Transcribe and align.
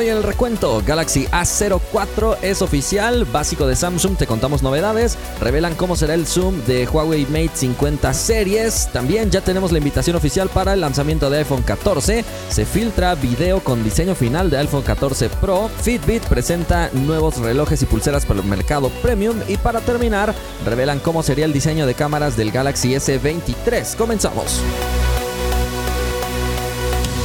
Hoy 0.00 0.08
en 0.08 0.16
el 0.16 0.22
recuento, 0.22 0.82
Galaxy 0.86 1.26
A04 1.26 2.38
es 2.40 2.62
oficial, 2.62 3.26
básico 3.26 3.66
de 3.66 3.76
Samsung, 3.76 4.16
te 4.16 4.26
contamos 4.26 4.62
novedades, 4.62 5.18
revelan 5.42 5.74
cómo 5.74 5.94
será 5.94 6.14
el 6.14 6.26
zoom 6.26 6.64
de 6.64 6.86
Huawei 6.86 7.26
Mate 7.26 7.50
50 7.52 8.14
series, 8.14 8.88
también 8.94 9.30
ya 9.30 9.42
tenemos 9.42 9.72
la 9.72 9.76
invitación 9.76 10.16
oficial 10.16 10.48
para 10.48 10.72
el 10.72 10.80
lanzamiento 10.80 11.28
de 11.28 11.40
iPhone 11.40 11.60
14, 11.60 12.24
se 12.48 12.64
filtra 12.64 13.14
video 13.14 13.60
con 13.60 13.84
diseño 13.84 14.14
final 14.14 14.48
de 14.48 14.56
iPhone 14.56 14.80
14 14.80 15.28
Pro, 15.28 15.68
Fitbit 15.82 16.22
presenta 16.22 16.88
nuevos 16.94 17.36
relojes 17.36 17.82
y 17.82 17.84
pulseras 17.84 18.24
para 18.24 18.40
el 18.40 18.46
mercado 18.46 18.88
premium 19.02 19.36
y 19.48 19.58
para 19.58 19.82
terminar, 19.82 20.34
revelan 20.64 21.00
cómo 21.00 21.22
sería 21.22 21.44
el 21.44 21.52
diseño 21.52 21.84
de 21.84 21.92
cámaras 21.92 22.38
del 22.38 22.52
Galaxy 22.52 22.94
S23. 22.94 23.96
Comenzamos. 23.96 24.62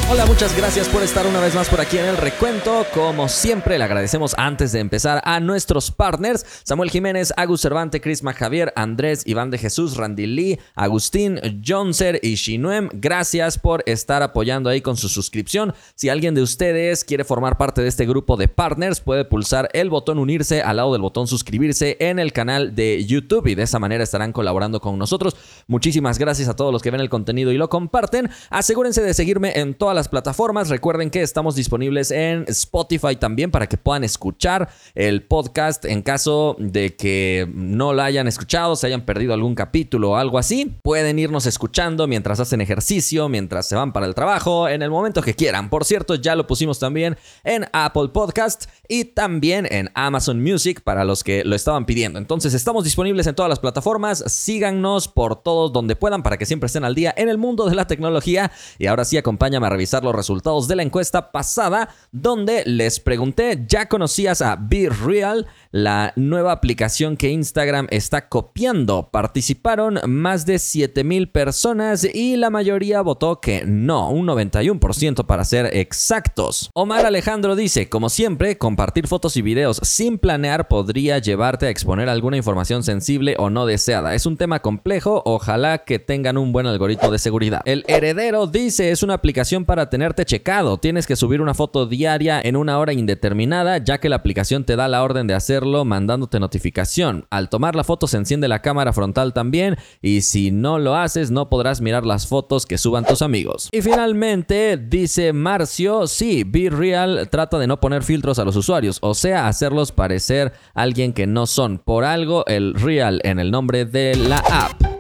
Hola, 0.08 0.28
muchas 0.28 0.56
gracias 0.56 0.88
por 0.88 1.02
estar 1.02 1.26
una 1.26 1.40
vez 1.40 1.56
más 1.56 1.68
por 1.68 1.82
aquí 1.82 1.98
en 1.98 2.06
el 2.06 2.18
recuento. 2.18 2.86
Como 2.94 3.28
siempre, 3.28 3.80
le 3.80 3.86
agradecemos 3.86 4.36
antes 4.38 4.72
de 4.72 4.80
empezar 4.80 5.20
a 5.26 5.40
nuestros 5.40 5.90
partners: 5.90 6.46
Samuel 6.64 6.92
Jiménez, 6.92 7.34
Agus 7.36 7.62
Cervante, 7.62 8.00
Crisma 8.00 8.34
Javier, 8.34 8.72
Andrés, 8.76 9.24
Iván 9.26 9.50
de 9.50 9.58
Jesús, 9.58 9.98
Randy 9.98 10.28
Lee, 10.28 10.60
Agustín, 10.76 11.40
Jonser 11.66 12.20
y 12.22 12.36
Shinuem. 12.36 12.90
Gracias 12.94 13.58
por 13.58 13.82
estar 13.88 14.22
apoyando 14.22 14.70
ahí 14.70 14.80
con 14.80 14.96
su 14.96 15.10
suscripción. 15.10 15.74
Si 15.96 16.08
alguien 16.10 16.36
de 16.36 16.44
ustedes 16.44 17.04
quiere 17.04 17.24
formar 17.24 17.58
parte 17.58 17.82
de 17.82 17.88
este 17.88 18.06
grupo 18.06 18.38
de 18.38 18.48
partners, 18.48 19.00
puede 19.00 19.26
pulsar 19.26 19.70
el 19.74 19.90
botón 19.90 20.20
unirse 20.20 20.62
al 20.62 20.78
lado 20.78 20.94
del 20.94 21.02
botón 21.02 21.26
suscribirse 21.26 21.98
en 22.00 22.20
el 22.20 22.32
canal 22.32 22.76
de 22.76 23.04
YouTube 23.06 23.48
y 23.48 23.56
de 23.56 23.64
esa 23.64 23.80
manera 23.80 24.04
estarán 24.04 24.34
colaborando 24.34 24.80
con 24.80 25.00
nosotros. 25.00 25.36
Muchísimas 25.66 26.20
gracias 26.20 26.48
a 26.48 26.56
todos 26.56 26.72
los 26.72 26.84
que 26.84 26.92
ven 26.92 27.02
el 27.02 27.10
contenido 27.10 27.52
y 27.52 27.58
lo 27.58 27.70
comparten. 27.70 28.30
Asegúrense 28.52 29.02
de 29.02 29.16
seguirme 29.16 29.54
en 29.56 29.74
todas 29.74 29.95
las 29.96 30.10
plataformas. 30.10 30.70
Recuerden 30.70 31.10
que 31.10 31.22
estamos 31.22 31.56
disponibles 31.56 32.12
en 32.12 32.46
Spotify 32.48 33.16
también 33.16 33.52
para 33.52 33.68
que 33.68 33.78
puedan 33.78 34.04
escuchar 34.04 34.70
el 34.94 35.24
podcast 35.24 35.86
en 35.86 36.02
caso 36.02 36.56
de 36.60 36.96
que 36.96 37.50
no 37.54 37.94
lo 37.94 38.04
hayan 38.04 38.28
escuchado, 38.28 38.76
se 38.76 38.88
hayan 38.88 39.06
perdido 39.06 39.34
algún 39.34 39.56
capítulo 39.56 40.12
o 40.12 40.16
algo 40.16 40.38
así. 40.38 40.78
Pueden 40.84 41.18
irnos 41.18 41.46
escuchando 41.46 42.08
mientras 42.08 42.40
hacen 42.40 42.62
ejercicio, 42.62 43.30
mientras 43.30 43.68
se 43.68 43.76
van 43.76 43.94
para 43.94 44.06
el 44.06 44.14
trabajo, 44.14 44.68
en 44.68 44.82
el 44.82 44.90
momento 44.90 45.22
que 45.22 45.34
quieran. 45.34 45.70
Por 45.70 45.86
cierto, 45.86 46.16
ya 46.16 46.36
lo 46.36 46.46
pusimos 46.46 46.78
también 46.78 47.18
en 47.44 47.66
Apple 47.72 48.10
Podcast 48.10 48.66
y 48.88 49.06
también 49.06 49.68
en 49.72 49.90
Amazon 49.96 50.44
Music 50.44 50.82
para 50.82 51.06
los 51.06 51.24
que 51.24 51.44
lo 51.44 51.56
estaban 51.56 51.86
pidiendo. 51.86 52.20
Entonces 52.20 52.54
estamos 52.54 52.84
disponibles 52.84 53.28
en 53.28 53.36
todas 53.36 53.50
las 53.50 53.60
plataformas. 53.60 54.24
Síganos 54.28 55.08
por 55.08 55.42
todos 55.42 55.72
donde 55.72 55.96
puedan 55.96 56.22
para 56.22 56.38
que 56.38 56.46
siempre 56.46 56.68
estén 56.68 56.84
al 56.84 56.96
día 56.96 57.14
en 57.16 57.30
el 57.30 57.38
mundo 57.38 57.66
de 57.66 57.76
la 57.76 57.88
tecnología. 57.88 58.52
Y 58.78 58.88
ahora 58.88 59.06
sí, 59.06 59.18
acompáñame 59.18 59.66
a 59.68 59.70
revisar 59.70 59.85
los 60.04 60.16
resultados 60.16 60.68
de 60.68 60.76
la 60.76 60.84
encuesta 60.84 61.32
pasada, 61.32 61.90
donde 62.12 62.64
les 62.66 63.00
pregunté, 63.00 63.66
¿ya 63.68 63.88
conocías 63.88 64.42
a 64.42 64.56
Be 64.56 64.90
Real? 64.90 65.48
La 65.76 66.14
nueva 66.16 66.54
aplicación 66.54 67.18
que 67.18 67.32
Instagram 67.32 67.88
está 67.92 68.30
copiando. 68.30 69.10
Participaron 69.12 70.00
más 70.08 70.46
de 70.46 70.58
7000 70.58 71.28
personas 71.32 72.06
y 72.06 72.38
la 72.38 72.50
mayoría 72.50 73.02
votó 73.02 73.42
que 73.42 73.66
no, 73.66 74.10
un 74.10 74.26
91% 74.26 75.26
para 75.26 75.44
ser 75.44 75.76
exactos. 75.76 76.70
Omar 76.74 77.06
Alejandro 77.06 77.58
dice, 77.58 77.90
como 77.90 78.08
siempre, 78.08 78.58
compartir 78.58 79.10
fotos 79.10 79.36
y 79.36 79.42
videos 79.42 79.82
sin 79.84 80.18
planear 80.18 80.70
podría 80.70 81.20
llevarte 81.20 81.66
a 81.66 81.72
exponer 81.72 82.08
alguna 82.08 82.38
información 82.38 82.82
sensible 82.82 83.36
o 83.38 83.50
no 83.50 83.66
deseada. 83.66 84.16
Es 84.16 84.26
un 84.26 84.38
tema 84.38 84.62
complejo, 84.62 85.24
ojalá 85.26 85.80
que 85.80 86.00
tengan 86.00 86.38
un 86.38 86.54
buen 86.54 86.68
algoritmo 86.68 87.12
de 87.12 87.20
seguridad. 87.20 87.62
El 87.66 87.84
heredero 87.88 88.48
dice, 88.48 88.92
es 88.92 89.04
una 89.04 89.16
aplicación 89.16 89.66
para 89.66 89.90
tenerte 89.90 90.24
checado. 90.24 90.78
Tienes 90.78 91.06
que 91.06 91.18
subir 91.18 91.42
una 91.42 91.54
foto 91.54 91.86
diaria 91.86 92.40
en 92.42 92.56
una 92.56 92.80
hora 92.80 92.94
indeterminada, 92.94 93.80
ya 93.80 93.98
que 93.98 94.08
la 94.08 94.16
aplicación 94.16 94.64
te 94.64 94.78
da 94.78 94.88
la 94.88 95.04
orden 95.04 95.28
de 95.28 95.34
hacer 95.34 95.65
mandándote 95.86 96.40
notificación. 96.40 97.26
Al 97.30 97.50
tomar 97.50 97.76
la 97.76 97.84
foto 97.84 98.08
se 98.08 98.18
enciende 98.18 98.48
la 98.48 98.62
cámara 98.62 98.94
frontal 98.94 99.34
también 99.34 99.78
y 100.02 100.22
si 100.22 100.52
no 100.52 100.80
lo 100.80 100.96
haces 100.96 101.32
no 101.32 101.50
podrás 101.50 101.82
mirar 101.82 102.06
las 102.06 102.28
fotos 102.28 102.66
que 102.66 102.78
suban 102.78 103.06
tus 103.06 103.22
amigos. 103.22 103.70
Y 103.72 103.82
finalmente 103.82 104.78
dice 104.78 105.34
Marcio, 105.34 106.08
sí, 106.08 106.44
Be 106.46 106.70
Real 106.70 107.28
trata 107.32 107.58
de 107.58 107.68
no 107.68 107.80
poner 107.80 108.04
filtros 108.04 108.40
a 108.40 108.46
los 108.46 108.56
usuarios, 108.56 109.00
o 109.02 109.16
sea, 109.16 109.48
hacerlos 109.48 109.92
parecer 109.92 110.54
alguien 110.74 111.14
que 111.14 111.28
no 111.28 111.48
son. 111.48 111.80
Por 111.80 112.04
algo 112.04 112.46
el 112.46 112.74
Real 112.76 113.22
en 113.24 113.40
el 113.40 113.52
nombre 113.52 113.86
de 113.86 114.16
la 114.16 114.38
app. 114.38 114.96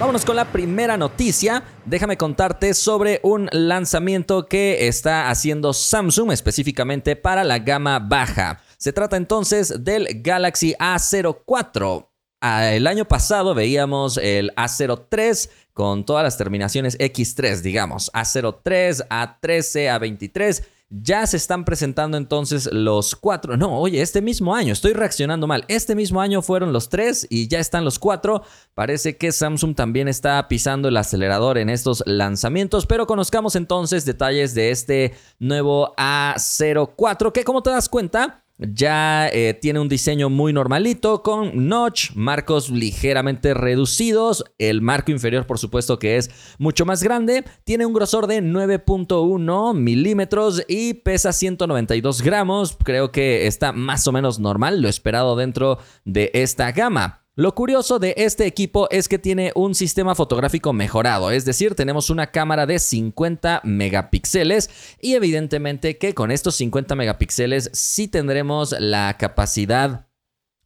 Vámonos 0.00 0.24
con 0.24 0.34
la 0.34 0.46
primera 0.46 0.96
noticia. 0.96 1.62
Déjame 1.86 2.16
contarte 2.16 2.74
sobre 2.74 3.20
un 3.22 3.48
lanzamiento 3.52 4.46
que 4.46 4.88
está 4.88 5.30
haciendo 5.30 5.72
Samsung 5.72 6.32
específicamente 6.32 7.14
para 7.14 7.44
la 7.44 7.60
gama 7.60 8.00
baja. 8.00 8.60
Se 8.84 8.92
trata 8.92 9.16
entonces 9.16 9.82
del 9.82 10.20
Galaxy 10.20 10.74
A04. 10.78 12.06
Ah, 12.42 12.70
el 12.74 12.86
año 12.86 13.06
pasado 13.06 13.54
veíamos 13.54 14.18
el 14.18 14.54
A03 14.56 15.48
con 15.72 16.04
todas 16.04 16.22
las 16.22 16.36
terminaciones 16.36 16.98
X3, 16.98 17.62
digamos, 17.62 18.12
A03, 18.12 19.08
A13, 19.08 19.88
A23. 19.88 20.66
Ya 20.90 21.26
se 21.26 21.38
están 21.38 21.64
presentando 21.64 22.18
entonces 22.18 22.68
los 22.74 23.16
cuatro. 23.16 23.56
No, 23.56 23.80
oye, 23.80 24.02
este 24.02 24.20
mismo 24.20 24.54
año, 24.54 24.74
estoy 24.74 24.92
reaccionando 24.92 25.46
mal. 25.46 25.64
Este 25.68 25.94
mismo 25.94 26.20
año 26.20 26.42
fueron 26.42 26.74
los 26.74 26.90
tres 26.90 27.26
y 27.30 27.48
ya 27.48 27.60
están 27.60 27.86
los 27.86 27.98
cuatro. 27.98 28.42
Parece 28.74 29.16
que 29.16 29.32
Samsung 29.32 29.74
también 29.74 30.08
está 30.08 30.46
pisando 30.46 30.88
el 30.88 30.96
acelerador 30.98 31.56
en 31.56 31.70
estos 31.70 32.02
lanzamientos, 32.04 32.84
pero 32.84 33.06
conozcamos 33.06 33.56
entonces 33.56 34.04
detalles 34.04 34.54
de 34.54 34.70
este 34.70 35.14
nuevo 35.38 35.94
A04 35.96 37.32
que 37.32 37.44
como 37.44 37.62
te 37.62 37.70
das 37.70 37.88
cuenta 37.88 38.43
ya 38.72 39.28
eh, 39.28 39.58
tiene 39.60 39.80
un 39.80 39.88
diseño 39.88 40.30
muy 40.30 40.52
normalito 40.52 41.22
con 41.22 41.68
notch, 41.68 42.12
marcos 42.14 42.70
ligeramente 42.70 43.54
reducidos, 43.54 44.44
el 44.58 44.80
marco 44.80 45.10
inferior 45.10 45.46
por 45.46 45.58
supuesto 45.58 45.98
que 45.98 46.16
es 46.16 46.30
mucho 46.58 46.86
más 46.86 47.02
grande, 47.02 47.44
tiene 47.64 47.86
un 47.86 47.92
grosor 47.92 48.26
de 48.26 48.42
9.1 48.42 49.74
milímetros 49.74 50.62
y 50.68 50.94
pesa 50.94 51.32
192 51.32 52.22
gramos, 52.22 52.76
creo 52.82 53.10
que 53.10 53.46
está 53.46 53.72
más 53.72 54.06
o 54.06 54.12
menos 54.12 54.38
normal, 54.38 54.80
lo 54.80 54.88
esperado 54.88 55.36
dentro 55.36 55.78
de 56.04 56.30
esta 56.34 56.72
gama. 56.72 57.23
Lo 57.36 57.56
curioso 57.56 57.98
de 57.98 58.14
este 58.16 58.46
equipo 58.46 58.88
es 58.92 59.08
que 59.08 59.18
tiene 59.18 59.50
un 59.56 59.74
sistema 59.74 60.14
fotográfico 60.14 60.72
mejorado, 60.72 61.32
es 61.32 61.44
decir, 61.44 61.74
tenemos 61.74 62.08
una 62.08 62.30
cámara 62.30 62.64
de 62.64 62.78
50 62.78 63.60
megapíxeles 63.64 64.70
y 65.00 65.14
evidentemente 65.14 65.98
que 65.98 66.14
con 66.14 66.30
estos 66.30 66.54
50 66.54 66.94
megapíxeles 66.94 67.70
sí 67.72 68.06
tendremos 68.06 68.72
la 68.78 69.16
capacidad 69.18 70.06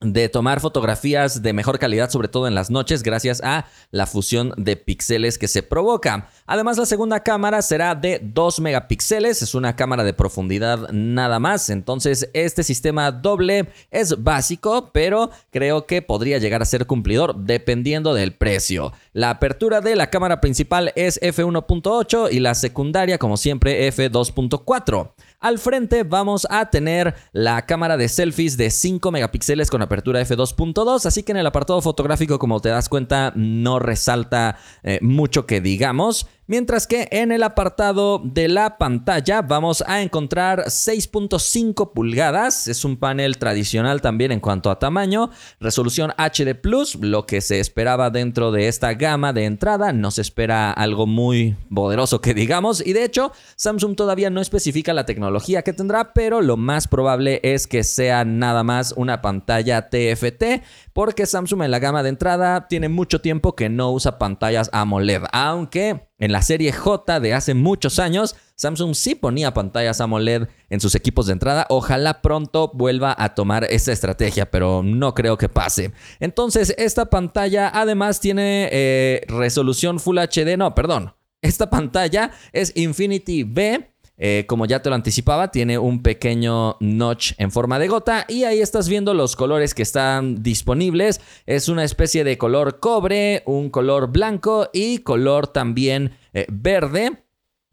de 0.00 0.28
tomar 0.28 0.60
fotografías 0.60 1.42
de 1.42 1.53
mejor 1.53 1.78
calidad, 1.78 2.10
sobre 2.10 2.28
todo 2.28 2.47
en 2.47 2.54
las 2.54 2.70
noches, 2.70 3.03
gracias 3.03 3.41
a 3.42 3.66
la 3.91 4.06
fusión 4.06 4.53
de 4.56 4.76
píxeles 4.76 5.38
que 5.38 5.48
se 5.48 5.62
provoca. 5.62 6.28
Además, 6.47 6.78
la 6.78 6.86
segunda 6.86 7.20
cámara 7.20 7.62
será 7.62 7.94
de 7.94 8.20
2 8.22 8.60
megapíxeles, 8.60 9.42
es 9.42 9.54
una 9.54 9.75
cámara 9.76 10.04
de 10.04 10.14
profundidad 10.14 10.91
nada 10.92 11.41
más, 11.41 11.69
entonces 11.70 12.31
este 12.32 12.62
sistema 12.62 13.10
doble 13.10 13.69
es 13.91 14.22
básico, 14.22 14.91
pero 14.92 15.31
creo 15.50 15.87
que 15.87 16.03
podría 16.03 16.38
llegar 16.38 16.62
a 16.62 16.66
ser 16.66 16.87
cumplidor 16.87 17.34
dependiendo 17.37 18.14
del 18.14 18.32
precio. 18.32 18.92
La 19.12 19.31
apertura 19.31 19.81
de 19.81 19.97
la 19.97 20.10
cámara 20.10 20.41
principal 20.41 20.92
es 20.94 21.20
f1.8 21.20 22.28
y 22.31 22.38
la 22.38 22.54
secundaria, 22.54 23.19
como 23.19 23.37
siempre, 23.37 23.88
f2.4. 23.92 25.12
Al 25.41 25.60
frente 25.60 26.03
vamos 26.03 26.49
a 26.50 26.69
tener 26.69 27.15
la 27.31 27.65
cámara 27.65 27.97
de 27.97 28.09
selfies 28.09 28.56
de 28.56 28.71
5 28.71 29.12
megapíxeles 29.12 29.71
con 29.71 29.82
apertura 29.82 30.21
f2.2, 30.21 31.06
así 31.06 31.22
que 31.22 31.31
en 31.31 31.38
el 31.38 31.47
apartado 31.47 31.81
fotográfico, 31.81 32.41
como 32.41 32.59
te 32.59 32.71
das 32.71 32.88
cuenta, 32.88 33.32
no 33.37 33.78
resalta 33.78 34.56
eh, 34.82 34.99
mucho 35.00 35.47
que 35.47 35.60
digamos. 35.60 36.26
Mientras 36.50 36.86
que 36.86 37.09
en 37.10 37.31
el 37.31 37.42
apartado 37.42 38.22
de 38.25 38.48
la 38.48 38.78
pantalla 38.78 39.42
vamos 39.42 39.84
a 39.86 40.00
encontrar 40.00 40.64
6.5 40.64 41.93
pulgadas. 41.93 42.69
Es 42.69 42.87
un 42.87 42.96
panel 42.96 43.37
tradicional 43.37 44.00
también 44.00 44.32
en 44.32 44.40
cuanto 44.40 44.70
a 44.70 44.78
tamaño. 44.78 45.28
Resolución 45.61 46.14
HD 46.17 46.55
Plus, 46.55 46.94
lo 46.94 47.26
que 47.26 47.43
se 47.43 47.61
esperaba 47.61 48.08
dentro 48.08 48.50
de 48.50 48.67
esta 48.67 48.94
gama 48.94 49.34
de 49.34 49.44
entrada. 49.44 49.93
No 49.93 50.11
se 50.11 50.23
espera 50.23 50.73
algo 50.73 51.06
muy 51.06 51.55
poderoso 51.70 52.23
que 52.23 52.32
digamos. 52.32 52.81
Y 52.87 52.94
de 52.94 53.05
hecho, 53.05 53.31
Samsung 53.56 53.94
todavía 53.94 54.31
no 54.31 54.40
especifica 54.40 54.94
la 54.94 55.05
tecnología 55.05 55.61
que 55.61 55.75
tendrá, 55.75 56.14
pero 56.14 56.40
lo 56.40 56.56
más 56.56 56.88
probable 56.88 57.40
es 57.43 57.67
que 57.67 57.84
sea 57.84 58.25
nada 58.25 58.64
más 58.64 58.94
una 58.96 59.20
pantalla 59.20 59.90
TFT, 59.90 60.62
porque 60.94 61.26
Samsung 61.26 61.64
en 61.64 61.73
la 61.73 61.78
gama 61.78 62.02
de 62.02 62.08
entrada 62.08 62.69
tiene 62.69 62.88
mucho 62.88 63.20
tiempo 63.20 63.55
que 63.55 63.69
no 63.69 63.93
usa 63.93 64.19
pantallas 64.19 64.70
AMOLED. 64.73 65.25
Aunque 65.31 66.07
en 66.19 66.32
la 66.32 66.43
serie 66.43 66.73
J 66.73 67.20
de 67.20 67.35
hace 67.35 67.55
muchos 67.55 67.99
años, 67.99 68.37
Samsung 68.56 68.94
sí 68.94 69.15
ponía 69.15 69.55
pantallas 69.55 70.00
AMOLED 70.00 70.49
en 70.69 70.81
sus 70.81 70.94
equipos 70.94 71.26
de 71.26 71.35
entrada. 71.35 71.67
Ojalá 71.70 72.23
pronto 72.23 72.73
vuelva 72.75 73.15
a 73.17 73.35
tomar 73.35 73.65
esa 73.65 73.93
estrategia, 73.93 74.50
pero 74.50 74.82
no 74.82 75.15
creo 75.15 75.38
que 75.38 75.49
pase. 75.49 75.93
Entonces, 76.19 76.75
esta 76.76 77.06
pantalla 77.06 77.70
además 77.73 78.20
tiene 78.20 78.69
eh, 78.73 79.23
resolución 79.29 80.00
Full 80.00 80.19
HD. 80.19 80.56
No, 80.56 80.75
perdón. 80.75 81.15
Esta 81.41 81.70
pantalla 81.70 82.32
es 82.53 82.73
Infinity 82.76 83.44
V 83.44 83.93
Eh, 84.19 84.44
como 84.49 84.67
ya 84.67 84.82
te 84.82 84.88
lo 84.88 84.97
anticipaba, 84.97 85.50
tiene 85.50 85.79
un 85.79 86.03
pequeño 86.03 86.76
notch 86.81 87.32
en 87.38 87.53
forma 87.53 87.79
de 87.79 87.88
gota 87.88 88.26
y 88.29 88.44
ahí 88.44 88.61
estás 88.61 88.88
viendo 88.88 89.15
los 89.15 89.37
colores 89.37 89.75
que 89.75 89.82
están 89.82 90.43
disponibles. 90.43 91.20
Es 91.47 91.69
una 91.69 91.85
especie 91.85 92.25
de 92.25 92.37
color 92.37 92.81
cobre, 92.81 93.43
un 93.47 93.70
color 93.70 94.11
blanco 94.11 94.70
y 94.73 94.99
color 94.99 95.47
también 95.47 96.17
eh, 96.32 96.47
verde. 96.50 97.27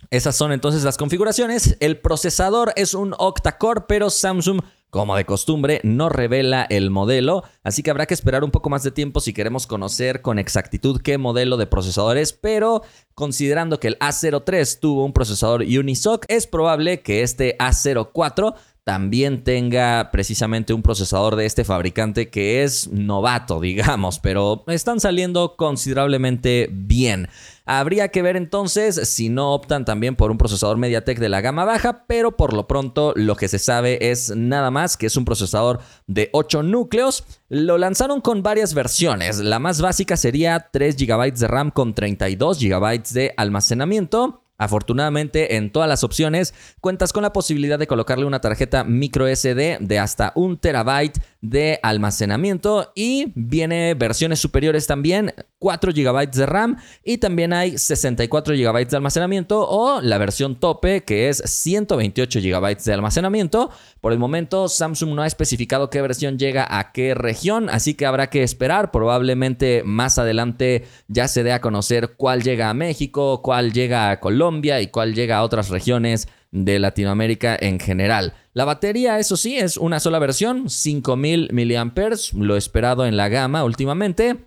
Esas 0.09 0.35
son 0.35 0.51
entonces 0.51 0.83
las 0.83 0.97
configuraciones. 0.97 1.77
El 1.79 1.99
procesador 1.99 2.73
es 2.75 2.93
un 2.93 3.13
octa-core, 3.17 3.85
pero 3.87 4.09
Samsung 4.09 4.61
como 4.95 5.17
de 5.17 5.25
costumbre, 5.25 5.81
no 5.83 6.07
revela 6.07 6.65
el 6.69 6.89
modelo, 6.89 7.43
así 7.63 7.83
que 7.83 7.91
habrá 7.91 8.05
que 8.05 8.13
esperar 8.13 8.45
un 8.45 8.51
poco 8.51 8.69
más 8.69 8.81
de 8.81 8.91
tiempo 8.91 9.19
si 9.19 9.33
queremos 9.33 9.67
conocer 9.67 10.21
con 10.21 10.39
exactitud 10.39 11.01
qué 11.01 11.17
modelo 11.17 11.57
de 11.57 11.67
procesador 11.67 12.17
es, 12.17 12.31
pero 12.31 12.81
considerando 13.13 13.77
que 13.77 13.89
el 13.89 13.99
A03 13.99 14.79
tuvo 14.79 15.03
un 15.03 15.11
procesador 15.11 15.63
Unisoc, 15.63 16.23
es 16.29 16.47
probable 16.47 17.01
que 17.01 17.23
este 17.23 17.57
A04 17.57 18.55
también 18.85 19.43
tenga 19.43 20.11
precisamente 20.11 20.71
un 20.71 20.83
procesador 20.83 21.35
de 21.35 21.47
este 21.47 21.63
fabricante 21.63 22.29
que 22.29 22.63
es 22.63 22.87
novato, 22.91 23.59
digamos, 23.61 24.19
pero 24.19 24.63
están 24.67 24.99
saliendo 24.99 25.55
considerablemente 25.57 26.69
bien. 26.71 27.27
Habría 27.65 28.09
que 28.09 28.21
ver 28.21 28.37
entonces 28.37 29.09
si 29.09 29.29
no 29.29 29.53
optan 29.53 29.85
también 29.85 30.15
por 30.15 30.29
un 30.29 30.37
procesador 30.37 30.77
MediaTek 30.77 31.17
de 31.17 31.29
la 31.29 31.41
gama 31.41 31.65
baja, 31.65 32.05
pero 32.05 32.37
por 32.37 32.53
lo 32.53 32.67
pronto 32.67 33.11
lo 33.15 33.35
que 33.35 33.47
se 33.47 33.57
sabe 33.57 34.11
es 34.11 34.35
nada 34.35 34.69
más 34.69 34.97
que 34.97 35.07
es 35.07 35.17
un 35.17 35.25
procesador 35.25 35.79
de 36.05 36.29
8 36.33 36.61
núcleos. 36.61 37.23
Lo 37.49 37.79
lanzaron 37.79 38.21
con 38.21 38.43
varias 38.43 38.75
versiones. 38.75 39.39
La 39.39 39.57
más 39.57 39.81
básica 39.81 40.15
sería 40.15 40.69
3 40.71 40.95
GB 40.95 41.33
de 41.33 41.47
RAM 41.47 41.71
con 41.71 41.95
32 41.95 42.59
GB 42.59 43.01
de 43.13 43.33
almacenamiento. 43.35 44.44
Afortunadamente, 44.57 45.57
en 45.57 45.71
todas 45.71 45.89
las 45.89 46.03
opciones 46.03 46.53
cuentas 46.79 47.11
con 47.11 47.23
la 47.23 47.33
posibilidad 47.33 47.77
de 47.77 47.87
colocarle 47.87 48.25
una 48.25 48.41
tarjeta 48.41 48.83
micro 48.83 49.27
SD 49.27 49.79
de 49.81 49.99
hasta 49.99 50.31
un 50.35 50.57
terabyte 50.57 51.19
de 51.49 51.79
almacenamiento 51.83 52.91
y 52.95 53.31
viene 53.35 53.93
versiones 53.93 54.39
superiores 54.39 54.87
también, 54.87 55.33
4 55.59 55.91
GB 55.93 56.31
de 56.31 56.45
RAM 56.45 56.77
y 57.03 57.17
también 57.17 57.53
hay 57.53 57.77
64 57.77 58.55
GB 58.55 58.87
de 58.87 58.97
almacenamiento 58.97 59.67
o 59.67 60.01
la 60.01 60.17
versión 60.17 60.59
tope 60.59 61.03
que 61.03 61.29
es 61.29 61.37
128 61.45 62.39
GB 62.39 62.77
de 62.83 62.93
almacenamiento. 62.93 63.69
Por 64.01 64.13
el 64.13 64.19
momento 64.19 64.67
Samsung 64.67 65.13
no 65.15 65.21
ha 65.21 65.27
especificado 65.27 65.89
qué 65.89 66.01
versión 66.01 66.37
llega 66.37 66.65
a 66.69 66.91
qué 66.91 67.13
región, 67.13 67.69
así 67.69 67.93
que 67.93 68.05
habrá 68.05 68.29
que 68.29 68.43
esperar, 68.43 68.91
probablemente 68.91 69.83
más 69.83 70.17
adelante 70.19 70.85
ya 71.07 71.27
se 71.27 71.43
dé 71.43 71.53
a 71.53 71.61
conocer 71.61 72.15
cuál 72.17 72.43
llega 72.43 72.69
a 72.69 72.73
México, 72.73 73.41
cuál 73.41 73.73
llega 73.73 74.11
a 74.11 74.19
Colombia 74.19 74.81
y 74.81 74.87
cuál 74.87 75.13
llega 75.13 75.37
a 75.37 75.43
otras 75.43 75.69
regiones 75.69 76.27
de 76.51 76.79
Latinoamérica 76.79 77.57
en 77.59 77.79
general. 77.79 78.33
La 78.55 78.63
batería, 78.63 79.19
eso 79.19 79.35
sí, 79.35 79.57
es 79.57 79.75
una 79.75 79.99
sola 79.99 80.17
versión, 80.17 80.69
5000 80.69 81.49
mAh, 81.51 82.15
lo 82.35 82.55
esperado 82.55 83.05
en 83.05 83.17
la 83.17 83.27
gama 83.27 83.65
últimamente. 83.65 84.45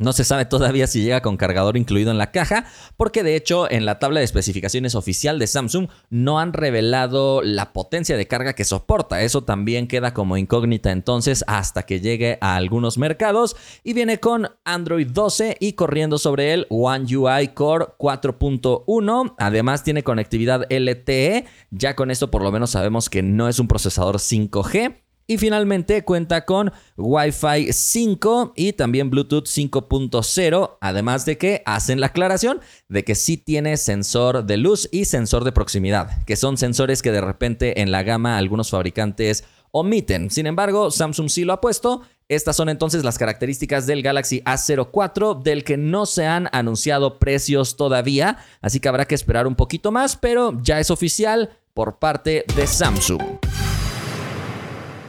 No 0.00 0.14
se 0.14 0.24
sabe 0.24 0.46
todavía 0.46 0.86
si 0.86 1.02
llega 1.02 1.20
con 1.20 1.36
cargador 1.36 1.76
incluido 1.76 2.10
en 2.10 2.16
la 2.16 2.32
caja, 2.32 2.64
porque 2.96 3.22
de 3.22 3.36
hecho 3.36 3.70
en 3.70 3.84
la 3.84 3.98
tabla 3.98 4.20
de 4.20 4.24
especificaciones 4.24 4.94
oficial 4.94 5.38
de 5.38 5.46
Samsung 5.46 5.88
no 6.08 6.40
han 6.40 6.54
revelado 6.54 7.42
la 7.42 7.74
potencia 7.74 8.16
de 8.16 8.26
carga 8.26 8.54
que 8.54 8.64
soporta. 8.64 9.20
Eso 9.20 9.44
también 9.44 9.88
queda 9.88 10.14
como 10.14 10.38
incógnita 10.38 10.90
entonces 10.90 11.44
hasta 11.46 11.82
que 11.82 12.00
llegue 12.00 12.38
a 12.40 12.56
algunos 12.56 12.96
mercados. 12.96 13.56
Y 13.84 13.92
viene 13.92 14.18
con 14.20 14.48
Android 14.64 15.06
12 15.06 15.58
y 15.60 15.74
corriendo 15.74 16.16
sobre 16.16 16.54
él 16.54 16.66
One 16.70 17.04
UI 17.14 17.48
Core 17.48 17.88
4.1. 17.98 19.34
Además 19.36 19.84
tiene 19.84 20.02
conectividad 20.02 20.66
LTE. 20.70 21.44
Ya 21.70 21.94
con 21.94 22.10
esto 22.10 22.30
por 22.30 22.42
lo 22.42 22.50
menos 22.50 22.70
sabemos 22.70 23.10
que 23.10 23.22
no 23.22 23.48
es 23.48 23.58
un 23.58 23.68
procesador 23.68 24.16
5G. 24.16 25.09
Y 25.30 25.38
finalmente 25.38 26.02
cuenta 26.02 26.44
con 26.44 26.72
Wi-Fi 26.96 27.72
5 27.72 28.54
y 28.56 28.72
también 28.72 29.10
Bluetooth 29.10 29.44
5.0, 29.44 30.78
además 30.80 31.24
de 31.24 31.38
que 31.38 31.62
hacen 31.66 32.00
la 32.00 32.08
aclaración 32.08 32.60
de 32.88 33.04
que 33.04 33.14
sí 33.14 33.36
tiene 33.36 33.76
sensor 33.76 34.44
de 34.44 34.56
luz 34.56 34.88
y 34.90 35.04
sensor 35.04 35.44
de 35.44 35.52
proximidad, 35.52 36.24
que 36.24 36.34
son 36.34 36.56
sensores 36.56 37.00
que 37.00 37.12
de 37.12 37.20
repente 37.20 37.80
en 37.80 37.92
la 37.92 38.02
gama 38.02 38.38
algunos 38.38 38.70
fabricantes 38.70 39.44
omiten. 39.70 40.30
Sin 40.30 40.48
embargo, 40.48 40.90
Samsung 40.90 41.30
sí 41.30 41.44
lo 41.44 41.52
ha 41.52 41.60
puesto. 41.60 42.02
Estas 42.28 42.56
son 42.56 42.68
entonces 42.68 43.04
las 43.04 43.16
características 43.16 43.86
del 43.86 44.02
Galaxy 44.02 44.40
A04, 44.40 45.44
del 45.44 45.62
que 45.62 45.76
no 45.76 46.06
se 46.06 46.26
han 46.26 46.48
anunciado 46.50 47.20
precios 47.20 47.76
todavía, 47.76 48.38
así 48.62 48.80
que 48.80 48.88
habrá 48.88 49.04
que 49.04 49.14
esperar 49.14 49.46
un 49.46 49.54
poquito 49.54 49.92
más, 49.92 50.16
pero 50.16 50.60
ya 50.60 50.80
es 50.80 50.90
oficial 50.90 51.50
por 51.72 52.00
parte 52.00 52.44
de 52.56 52.66
Samsung. 52.66 53.22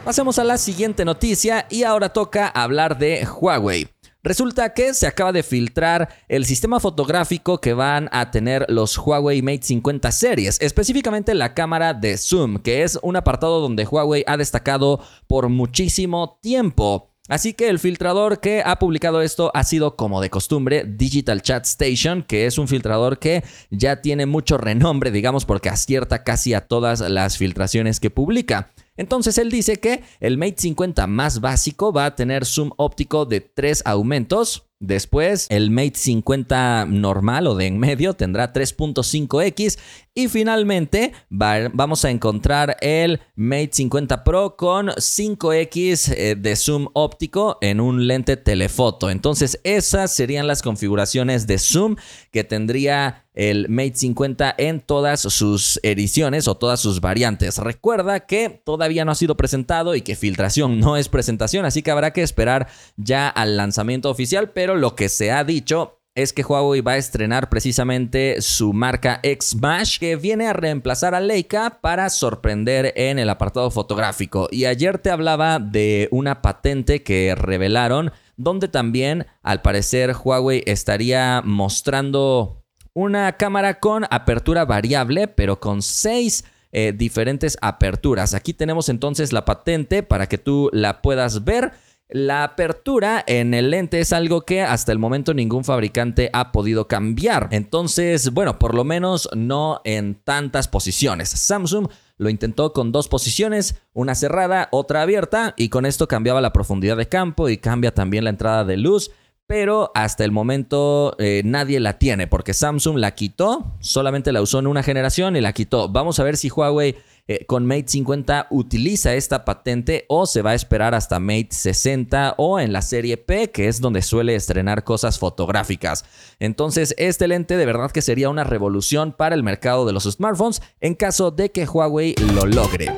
Pasemos 0.04 0.40
a 0.40 0.44
la 0.44 0.58
siguiente 0.58 1.06
noticia 1.06 1.68
y 1.70 1.84
ahora 1.84 2.10
toca 2.10 2.48
hablar 2.48 2.98
de 2.98 3.24
Huawei. 3.40 3.88
Resulta 4.24 4.74
que 4.74 4.96
se 4.96 5.06
acaba 5.06 5.32
de 5.32 5.44
filtrar 5.44 6.10
el 6.28 6.46
sistema 6.46 6.80
fotográfico 6.80 7.60
que 7.60 7.74
van 7.74 8.10
a 8.12 8.32
tener 8.32 8.66
los 8.68 8.98
Huawei 8.98 9.44
Mate 9.44 9.62
50 9.62 10.12
series, 10.12 10.60
específicamente 10.60 11.36
la 11.36 11.54
cámara 11.54 11.94
de 11.94 12.18
zoom, 12.18 12.58
que 12.58 12.82
es 12.82 12.98
un 13.04 13.16
apartado 13.16 13.62
donde 13.62 13.86
Huawei 13.86 14.24
ha 14.26 14.38
destacado 14.38 15.02
por 15.28 15.50
muchísimo 15.50 16.40
tiempo. 16.42 17.11
Así 17.28 17.54
que 17.54 17.70
el 17.70 17.80
filtrador 17.80 18.40
que 18.40 18.64
ha 18.66 18.78
publicado 18.80 19.22
esto 19.22 19.52
ha 19.54 19.64
sido, 19.64 19.96
como 19.96 20.22
de 20.22 20.30
costumbre, 20.30 20.84
Digital 20.86 21.42
Chat 21.42 21.66
Station, 21.66 22.24
que 22.24 22.46
es 22.46 22.58
un 22.58 22.68
filtrador 22.68 23.20
que 23.20 23.44
ya 23.70 24.02
tiene 24.02 24.26
mucho 24.26 24.58
renombre, 24.58 25.12
digamos, 25.12 25.46
porque 25.46 25.70
acierta 25.70 26.24
casi 26.24 26.54
a 26.54 26.68
todas 26.68 27.00
las 27.00 27.38
filtraciones 27.38 28.00
que 28.00 28.10
publica. 28.10 28.74
Entonces 28.98 29.38
él 29.38 29.52
dice 29.52 29.80
que 29.80 30.04
el 30.20 30.38
Mate 30.38 30.56
50 30.58 31.08
más 31.08 31.42
básico 31.42 31.94
va 31.94 32.06
a 32.06 32.16
tener 32.16 32.46
zoom 32.46 32.72
óptico 32.78 33.26
de 33.26 33.42
3 33.42 33.84
aumentos. 33.86 34.71
Después 34.82 35.46
el 35.52 35.70
Mate 35.70 35.94
50 35.94 36.88
normal 36.90 37.46
o 37.46 37.54
de 37.54 37.68
en 37.68 37.78
medio 37.78 38.16
tendrá 38.16 38.52
3.5x 38.52 39.78
y 40.16 40.28
finalmente 40.28 41.14
vamos 41.30 42.04
a 42.04 42.10
encontrar 42.10 42.78
el 42.82 43.20
Mate 43.36 43.70
50 43.74 44.24
Pro 44.24 44.56
con 44.58 44.88
5x 44.88 46.14
eh, 46.18 46.36
de 46.36 46.56
zoom 46.56 46.88
óptico 46.94 47.60
en 47.62 47.80
un 47.80 48.08
lente 48.08 48.38
telefoto. 48.38 49.12
Entonces 49.12 49.60
esas 49.64 50.16
serían 50.16 50.48
las 50.48 50.64
configuraciones 50.64 51.46
de 51.46 51.60
zoom 51.60 51.96
que 52.32 52.44
tendría 52.44 53.21
el 53.34 53.70
Mate 53.70 53.96
50 53.96 54.56
en 54.58 54.82
todas 54.82 55.22
sus 55.22 55.80
ediciones 55.84 56.48
o 56.48 56.56
todas 56.56 56.80
sus 56.80 57.02
variantes. 57.02 57.58
Recuerda 57.58 58.22
que 58.22 58.62
todavía 58.64 59.06
no 59.06 59.12
ha 59.12 59.16
sido 59.16 59.38
presentado 59.38 59.96
y 59.96 60.02
que 60.02 60.16
filtración 60.16 60.80
no 60.80 60.98
es 60.98 61.10
presentación, 61.10 61.66
así 61.66 61.82
que 61.82 61.92
habrá 61.92 62.12
que 62.12 62.24
esperar 62.24 62.68
ya 62.98 63.30
al 63.30 63.58
lanzamiento 63.58 64.10
oficial, 64.10 64.52
pero 64.52 64.76
lo 64.76 64.96
que 64.96 65.10
se 65.10 65.32
ha 65.32 65.44
dicho 65.44 65.98
es 66.14 66.34
que 66.34 66.44
Huawei 66.44 66.82
va 66.82 66.94
a 66.94 66.98
estrenar 66.98 67.50
precisamente 67.50 68.42
su 68.42 68.74
marca 68.74 69.22
X-Mash 69.24 69.98
que 69.98 70.18
viene 70.18 70.48
a 70.48 70.54
reemplazar 70.54 71.16
a 71.16 71.22
Leica 71.22 71.80
para 71.82 72.10
sorprender 72.10 72.92
en 72.98 73.18
el 73.18 73.30
apartado 73.30 73.72
fotográfico. 73.72 74.50
Y 74.52 74.66
ayer 74.66 74.98
te 74.98 75.10
hablaba 75.10 75.60
de 75.60 76.10
una 76.12 76.42
patente 76.42 77.02
que 77.02 77.34
revelaron 77.36 78.12
donde 78.36 78.68
también 78.68 79.28
al 79.42 79.62
parecer 79.62 80.14
Huawei 80.22 80.64
estaría 80.66 81.42
mostrando 81.46 82.61
una 82.94 83.34
cámara 83.34 83.80
con 83.80 84.06
apertura 84.10 84.66
variable 84.66 85.28
pero 85.28 85.60
con 85.60 85.82
seis 85.82 86.44
eh, 86.72 86.94
diferentes 86.96 87.58
aperturas. 87.62 88.34
Aquí 88.34 88.54
tenemos 88.54 88.88
entonces 88.90 89.34
la 89.34 89.44
patente 89.44 90.04
para 90.04 90.28
que 90.28 90.38
tú 90.38 90.70
la 90.72 91.02
puedas 91.02 91.44
ver. 91.44 91.74
La 92.08 92.44
apertura 92.44 93.24
en 93.26 93.54
el 93.54 93.72
lente 93.72 94.00
es 94.02 94.12
algo 94.12 94.42
que 94.42 94.62
hasta 94.62 94.92
el 94.92 95.00
momento 95.00 95.34
ningún 95.34 95.64
fabricante 95.64 96.30
ha 96.34 96.52
podido 96.52 96.88
cambiar. 96.88 97.48
Entonces, 97.52 98.34
bueno, 98.34 98.60
por 98.60 98.76
lo 98.76 98.84
menos 98.84 99.30
no 99.34 99.82
en 99.86 100.16
tantas 100.16 100.68
posiciones. 100.68 101.30
Samsung 101.30 101.88
lo 102.18 102.30
intentó 102.30 102.74
con 102.74 102.92
dos 102.92 103.08
posiciones, 103.08 103.76
una 103.94 104.14
cerrada, 104.14 104.68
otra 104.72 105.02
abierta, 105.02 105.54
y 105.58 105.70
con 105.70 105.86
esto 105.86 106.08
cambiaba 106.08 106.42
la 106.42 106.54
profundidad 106.54 106.98
de 106.98 107.08
campo 107.08 107.48
y 107.48 107.58
cambia 107.58 107.94
también 107.94 108.26
la 108.26 108.30
entrada 108.30 108.66
de 108.66 108.78
luz 108.78 109.12
pero 109.52 109.92
hasta 109.96 110.24
el 110.24 110.32
momento 110.32 111.14
eh, 111.20 111.42
nadie 111.44 111.82
la 111.82 112.00
tiene 112.00 112.26
porque 112.26 112.54
Samsung 112.54 112.98
la 112.98 113.16
quitó, 113.16 113.76
solamente 113.82 114.32
la 114.32 114.42
usó 114.42 114.60
en 114.60 114.68
una 114.68 114.82
generación 114.82 115.36
y 115.36 115.42
la 115.42 115.52
quitó. 115.52 115.90
Vamos 115.90 116.22
a 116.22 116.24
ver 116.24 116.38
si 116.38 116.50
Huawei 116.50 116.96
eh, 117.28 117.46
con 117.48 117.66
Mate 117.66 117.90
50 117.90 118.48
utiliza 118.50 119.14
esta 119.14 119.44
patente 119.44 120.06
o 120.08 120.26
se 120.26 120.42
va 120.42 120.52
a 120.52 120.54
esperar 120.54 120.96
hasta 120.96 121.20
Mate 121.20 121.50
60 121.50 122.36
o 122.38 122.62
en 122.62 122.72
la 122.72 122.82
serie 122.82 123.18
P, 123.18 123.52
que 123.52 123.68
es 123.68 123.82
donde 123.82 124.02
suele 124.02 124.36
estrenar 124.36 124.86
cosas 124.86 125.20
fotográficas. 125.20 126.06
Entonces, 126.40 126.96
este 126.98 127.28
lente 127.28 127.58
de 127.58 127.66
verdad 127.66 127.92
que 127.92 128.02
sería 128.02 128.30
una 128.30 128.46
revolución 128.46 129.12
para 129.12 129.36
el 129.36 129.44
mercado 129.44 129.86
de 129.86 129.92
los 129.92 130.06
smartphones 130.06 130.62
en 130.80 130.96
caso 130.96 131.30
de 131.30 131.52
que 131.52 131.66
Huawei 131.66 132.16
lo 132.36 132.46
logre. 132.46 132.90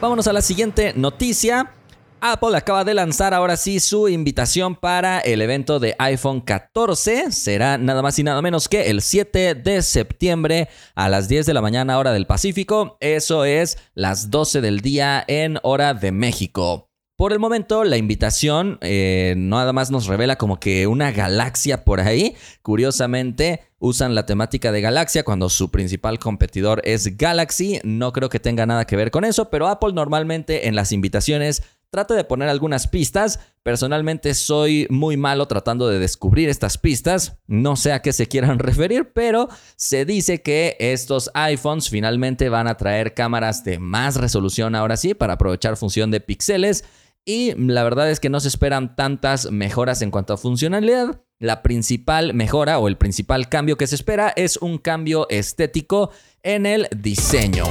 Vámonos 0.00 0.26
a 0.26 0.32
la 0.32 0.42
siguiente 0.42 0.92
noticia. 0.96 1.75
Apple 2.32 2.56
acaba 2.56 2.82
de 2.84 2.94
lanzar 2.94 3.34
ahora 3.34 3.56
sí 3.56 3.78
su 3.78 4.08
invitación 4.08 4.74
para 4.74 5.20
el 5.20 5.40
evento 5.42 5.78
de 5.78 5.94
iPhone 5.98 6.40
14. 6.40 7.30
Será 7.30 7.78
nada 7.78 8.02
más 8.02 8.18
y 8.18 8.24
nada 8.24 8.42
menos 8.42 8.68
que 8.68 8.90
el 8.90 9.00
7 9.00 9.54
de 9.54 9.82
septiembre 9.82 10.68
a 10.94 11.08
las 11.08 11.28
10 11.28 11.46
de 11.46 11.54
la 11.54 11.62
mañana 11.62 11.98
hora 11.98 12.12
del 12.12 12.26
Pacífico. 12.26 12.96
Eso 13.00 13.44
es 13.44 13.78
las 13.94 14.30
12 14.30 14.60
del 14.60 14.80
día 14.80 15.24
en 15.28 15.58
hora 15.62 15.94
de 15.94 16.10
México. 16.10 16.90
Por 17.16 17.32
el 17.32 17.38
momento, 17.38 17.82
la 17.84 17.96
invitación 17.96 18.78
eh, 18.82 19.32
nada 19.38 19.72
más 19.72 19.90
nos 19.90 20.06
revela 20.06 20.36
como 20.36 20.60
que 20.60 20.86
una 20.86 21.12
galaxia 21.12 21.82
por 21.82 22.00
ahí. 22.00 22.36
Curiosamente, 22.60 23.62
usan 23.78 24.14
la 24.14 24.26
temática 24.26 24.70
de 24.70 24.82
galaxia 24.82 25.24
cuando 25.24 25.48
su 25.48 25.70
principal 25.70 26.18
competidor 26.18 26.82
es 26.84 27.16
Galaxy. 27.16 27.80
No 27.84 28.12
creo 28.12 28.28
que 28.28 28.38
tenga 28.38 28.66
nada 28.66 28.84
que 28.84 28.96
ver 28.96 29.10
con 29.10 29.24
eso, 29.24 29.48
pero 29.48 29.68
Apple 29.68 29.94
normalmente 29.94 30.68
en 30.68 30.74
las 30.74 30.92
invitaciones 30.92 31.62
trata 31.96 32.14
de 32.14 32.24
poner 32.24 32.50
algunas 32.50 32.88
pistas. 32.88 33.40
Personalmente 33.62 34.34
soy 34.34 34.86
muy 34.90 35.16
malo 35.16 35.46
tratando 35.48 35.88
de 35.88 35.98
descubrir 35.98 36.50
estas 36.50 36.76
pistas. 36.76 37.38
No 37.46 37.74
sé 37.74 37.94
a 37.94 38.02
qué 38.02 38.12
se 38.12 38.28
quieran 38.28 38.58
referir, 38.58 39.12
pero 39.14 39.48
se 39.76 40.04
dice 40.04 40.42
que 40.42 40.76
estos 40.78 41.30
iPhones 41.32 41.88
finalmente 41.88 42.50
van 42.50 42.68
a 42.68 42.76
traer 42.76 43.14
cámaras 43.14 43.64
de 43.64 43.78
más 43.78 44.16
resolución 44.16 44.74
ahora 44.74 44.98
sí 44.98 45.14
para 45.14 45.34
aprovechar 45.34 45.78
función 45.78 46.10
de 46.10 46.20
píxeles 46.20 46.84
y 47.24 47.54
la 47.54 47.82
verdad 47.82 48.10
es 48.10 48.20
que 48.20 48.28
no 48.28 48.40
se 48.40 48.48
esperan 48.48 48.94
tantas 48.94 49.50
mejoras 49.50 50.02
en 50.02 50.10
cuanto 50.10 50.34
a 50.34 50.36
funcionalidad. 50.36 51.22
La 51.38 51.62
principal 51.62 52.34
mejora 52.34 52.78
o 52.78 52.88
el 52.88 52.98
principal 52.98 53.48
cambio 53.48 53.78
que 53.78 53.86
se 53.86 53.94
espera 53.94 54.34
es 54.36 54.58
un 54.58 54.76
cambio 54.76 55.26
estético 55.30 56.10
en 56.42 56.66
el 56.66 56.88
diseño. 56.94 57.64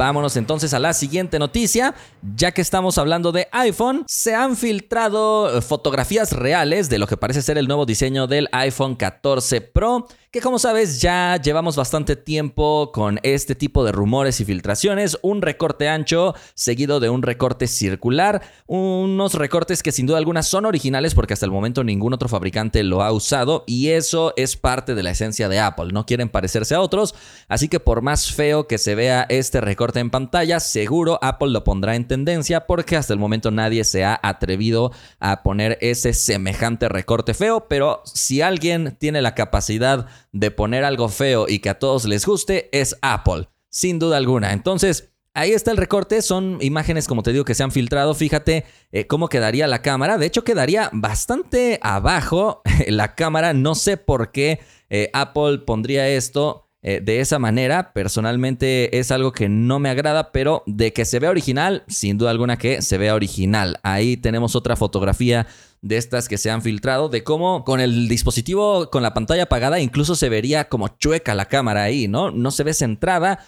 Vámonos 0.00 0.38
entonces 0.38 0.72
a 0.72 0.78
la 0.78 0.94
siguiente 0.94 1.38
noticia. 1.38 1.94
Ya 2.34 2.52
que 2.52 2.62
estamos 2.62 2.96
hablando 2.96 3.32
de 3.32 3.48
iPhone, 3.52 4.04
se 4.08 4.34
han 4.34 4.56
filtrado 4.56 5.60
fotografías 5.60 6.32
reales 6.32 6.88
de 6.88 6.98
lo 6.98 7.06
que 7.06 7.18
parece 7.18 7.42
ser 7.42 7.58
el 7.58 7.66
nuevo 7.66 7.84
diseño 7.84 8.26
del 8.26 8.48
iPhone 8.52 8.96
14 8.96 9.60
Pro 9.60 10.06
que 10.32 10.40
como 10.40 10.60
sabes 10.60 11.00
ya 11.00 11.40
llevamos 11.42 11.74
bastante 11.74 12.14
tiempo 12.14 12.92
con 12.92 13.18
este 13.24 13.56
tipo 13.56 13.84
de 13.84 13.90
rumores 13.90 14.40
y 14.40 14.44
filtraciones, 14.44 15.18
un 15.22 15.42
recorte 15.42 15.88
ancho 15.88 16.36
seguido 16.54 17.00
de 17.00 17.10
un 17.10 17.22
recorte 17.22 17.66
circular, 17.66 18.40
unos 18.68 19.34
recortes 19.34 19.82
que 19.82 19.90
sin 19.90 20.06
duda 20.06 20.18
alguna 20.18 20.44
son 20.44 20.66
originales 20.66 21.16
porque 21.16 21.34
hasta 21.34 21.46
el 21.46 21.52
momento 21.52 21.82
ningún 21.82 22.12
otro 22.12 22.28
fabricante 22.28 22.84
lo 22.84 23.02
ha 23.02 23.10
usado 23.10 23.64
y 23.66 23.88
eso 23.88 24.32
es 24.36 24.56
parte 24.56 24.94
de 24.94 25.02
la 25.02 25.10
esencia 25.10 25.48
de 25.48 25.58
Apple, 25.58 25.88
no 25.92 26.06
quieren 26.06 26.28
parecerse 26.28 26.76
a 26.76 26.80
otros, 26.80 27.16
así 27.48 27.66
que 27.66 27.80
por 27.80 28.00
más 28.00 28.32
feo 28.32 28.68
que 28.68 28.78
se 28.78 28.94
vea 28.94 29.26
este 29.30 29.60
recorte 29.60 29.98
en 29.98 30.10
pantalla, 30.10 30.60
seguro 30.60 31.18
Apple 31.22 31.50
lo 31.50 31.64
pondrá 31.64 31.96
en 31.96 32.06
tendencia 32.06 32.68
porque 32.68 32.96
hasta 32.96 33.12
el 33.12 33.18
momento 33.18 33.50
nadie 33.50 33.82
se 33.82 34.04
ha 34.04 34.20
atrevido 34.22 34.92
a 35.18 35.42
poner 35.42 35.76
ese 35.80 36.12
semejante 36.12 36.88
recorte 36.88 37.34
feo, 37.34 37.66
pero 37.68 38.02
si 38.04 38.42
alguien 38.42 38.96
tiene 39.00 39.22
la 39.22 39.34
capacidad 39.34 40.06
de 40.32 40.50
poner 40.50 40.84
algo 40.84 41.08
feo 41.08 41.46
y 41.48 41.58
que 41.58 41.70
a 41.70 41.78
todos 41.78 42.04
les 42.04 42.26
guste 42.26 42.68
es 42.72 42.96
Apple, 43.02 43.48
sin 43.68 43.98
duda 43.98 44.16
alguna. 44.16 44.52
Entonces, 44.52 45.10
Ahí 45.32 45.52
está 45.52 45.70
el 45.70 45.76
recorte, 45.76 46.22
son 46.22 46.58
imágenes 46.60 47.06
como 47.06 47.22
te 47.22 47.30
digo 47.30 47.44
que 47.44 47.54
se 47.54 47.62
han 47.62 47.70
filtrado, 47.70 48.14
fíjate 48.14 48.64
eh, 48.90 49.06
cómo 49.06 49.28
quedaría 49.28 49.68
la 49.68 49.80
cámara, 49.80 50.18
de 50.18 50.26
hecho 50.26 50.42
quedaría 50.42 50.90
bastante 50.92 51.78
abajo 51.82 52.62
la 52.88 53.14
cámara, 53.14 53.54
no 53.54 53.76
sé 53.76 53.96
por 53.96 54.32
qué 54.32 54.58
eh, 54.88 55.08
Apple 55.12 55.58
pondría 55.58 56.08
esto 56.08 56.69
eh, 56.82 57.00
de 57.02 57.20
esa 57.20 57.38
manera, 57.38 57.92
personalmente 57.92 58.98
es 58.98 59.10
algo 59.10 59.32
que 59.32 59.48
no 59.50 59.78
me 59.78 59.90
agrada, 59.90 60.32
pero 60.32 60.62
de 60.66 60.92
que 60.94 61.04
se 61.04 61.18
vea 61.18 61.30
original, 61.30 61.84
sin 61.88 62.16
duda 62.16 62.30
alguna 62.30 62.56
que 62.56 62.80
se 62.80 62.96
vea 62.96 63.14
original. 63.14 63.78
Ahí 63.82 64.16
tenemos 64.16 64.56
otra 64.56 64.76
fotografía 64.76 65.46
de 65.82 65.96
estas 65.98 66.28
que 66.28 66.38
se 66.38 66.50
han 66.50 66.62
filtrado, 66.62 67.08
de 67.08 67.22
cómo 67.22 67.64
con 67.64 67.80
el 67.80 68.08
dispositivo, 68.08 68.90
con 68.90 69.02
la 69.02 69.12
pantalla 69.12 69.44
apagada, 69.44 69.80
incluso 69.80 70.14
se 70.14 70.28
vería 70.28 70.68
como 70.68 70.88
chueca 70.88 71.34
la 71.34 71.46
cámara 71.46 71.82
ahí, 71.82 72.08
¿no? 72.08 72.30
No 72.30 72.50
se 72.50 72.64
ve 72.64 72.72
centrada. 72.74 73.40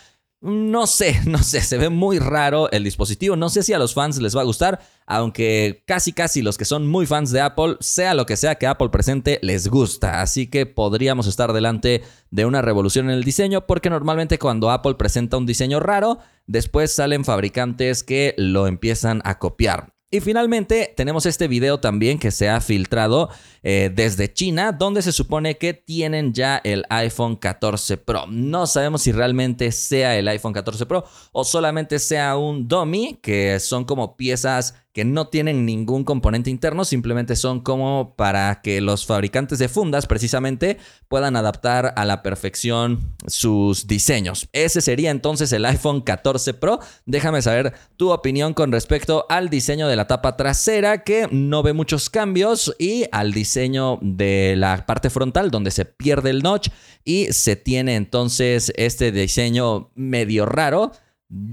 No 0.43 0.89
sé, 0.89 1.21
no 1.27 1.39
sé, 1.39 1.61
se 1.61 1.79
ve 1.79 1.89
muy 1.89 2.19
raro 2.19 2.69
el 2.73 2.83
dispositivo. 2.83 3.37
No 3.37 3.49
sé 3.49 3.63
si 3.63 3.73
a 3.73 3.79
los 3.79 3.95
fans 3.95 4.21
les 4.21 4.37
va 4.37 4.41
a 4.41 4.45
gustar, 4.45 4.81
aunque 5.07 5.85
casi 5.87 6.13
casi 6.13 6.43
los 6.43 6.59
que 6.59 6.65
son 6.65 6.89
muy 6.89 7.07
fans 7.07 7.31
de 7.31 7.41
Apple, 7.41 7.77
sea 7.79 8.15
lo 8.15 8.27
que 8.27 8.37
sea 8.37 8.57
que 8.57 8.67
Apple 8.67 8.89
presente, 8.89 9.39
les 9.43 9.69
gusta. 9.69 10.21
Así 10.21 10.49
que 10.49 10.67
podríamos 10.67 11.29
estar 11.29 11.53
delante 11.53 12.03
de 12.33 12.45
una 12.45 12.61
revolución 12.61 13.07
en 13.07 13.13
el 13.13 13.25
diseño, 13.25 13.67
porque 13.69 13.89
normalmente 13.89 14.41
cuando 14.41 14.73
Apple 14.73 14.97
presenta 14.97 15.37
un 15.37 15.47
diseño 15.47 15.79
raro, 15.79 16.19
después 16.49 16.93
salen 16.93 17.25
fabricantes 17.25 18.03
que 18.03 18.35
lo 18.37 18.67
empiezan 18.67 19.23
a 19.25 19.39
copiar. 19.39 19.95
Y 20.14 20.21
finalmente 20.21 20.92
tenemos 20.95 21.25
este 21.25 21.49
video 21.49 21.81
también 21.81 22.19
que 22.19 22.31
se 22.31 22.50
ha 22.50 22.61
filtrado 22.61 23.31
eh, 23.62 23.90
desde 23.90 24.31
China, 24.31 24.71
donde 24.71 25.00
se 25.00 25.11
supone 25.11 25.57
que 25.57 25.73
tienen 25.73 26.35
ya 26.35 26.61
el 26.64 26.85
iPhone 26.90 27.35
14 27.35 27.97
Pro. 27.97 28.26
No 28.26 28.66
sabemos 28.66 29.00
si 29.00 29.12
realmente 29.12 29.73
sea 29.73 30.19
el 30.19 30.28
iPhone 30.28 30.52
14 30.52 30.85
Pro 30.85 31.07
o 31.33 31.45
solamente 31.45 31.99
sea 31.99 32.37
un 32.37 32.69
dummy, 32.69 33.21
que 33.23 33.59
son 33.59 33.87
como 33.87 34.14
piezas 34.19 34.75
que 34.93 35.05
no 35.05 35.29
tienen 35.29 35.65
ningún 35.65 36.05
componente 36.05 36.51
interno, 36.51 36.85
simplemente 36.85 37.35
son 37.35 37.61
como 37.61 38.15
para 38.15 38.61
que 38.61 38.81
los 38.81 39.07
fabricantes 39.07 39.59
de 39.59 39.69
fundas 39.69 40.07
precisamente 40.07 40.77
puedan 41.09 41.35
adaptar 41.37 41.95
a 41.97 42.05
la 42.05 42.23
perfección 42.23 43.15
sus 43.27 43.87
diseños. 43.87 44.49
Ese 44.53 44.83
sería 44.83 45.11
entonces 45.11 45.53
el 45.53 45.65
iPhone 45.65 46.03
14 46.03 46.55
Pro. 46.55 46.81
Déjame 47.07 47.41
saber 47.41 47.73
tu 47.97 48.13
opinión 48.13 48.53
con 48.53 48.71
respecto 48.71 49.25
al 49.31 49.49
diseño 49.49 49.89
de 49.89 49.97
la 49.97 50.07
tapa 50.07 50.37
trasera 50.37 51.05
que 51.05 51.27
no 51.31 51.63
ve 51.63 51.73
muchos 51.73 52.11
cambios 52.11 52.75
y 52.79 53.05
al 53.13 53.33
diseño 53.33 53.99
de 54.03 54.55
la 54.57 54.85
parte 54.85 55.09
frontal 55.09 55.51
donde 55.51 55.71
se 55.71 55.87
pierde 55.87 56.31
el 56.31 56.43
notch 56.43 56.69
y 57.05 57.33
se 57.33 57.57
tiene 57.57 57.97
entonces 57.97 58.73
este 58.77 59.11
diseño 59.11 59.91
medio 59.95 60.45
raro. 60.45 60.93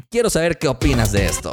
Quiero 0.09 0.29
saber 0.29 0.57
qué 0.57 0.67
opinas 0.67 1.13
de 1.13 1.25
esto. 1.25 1.51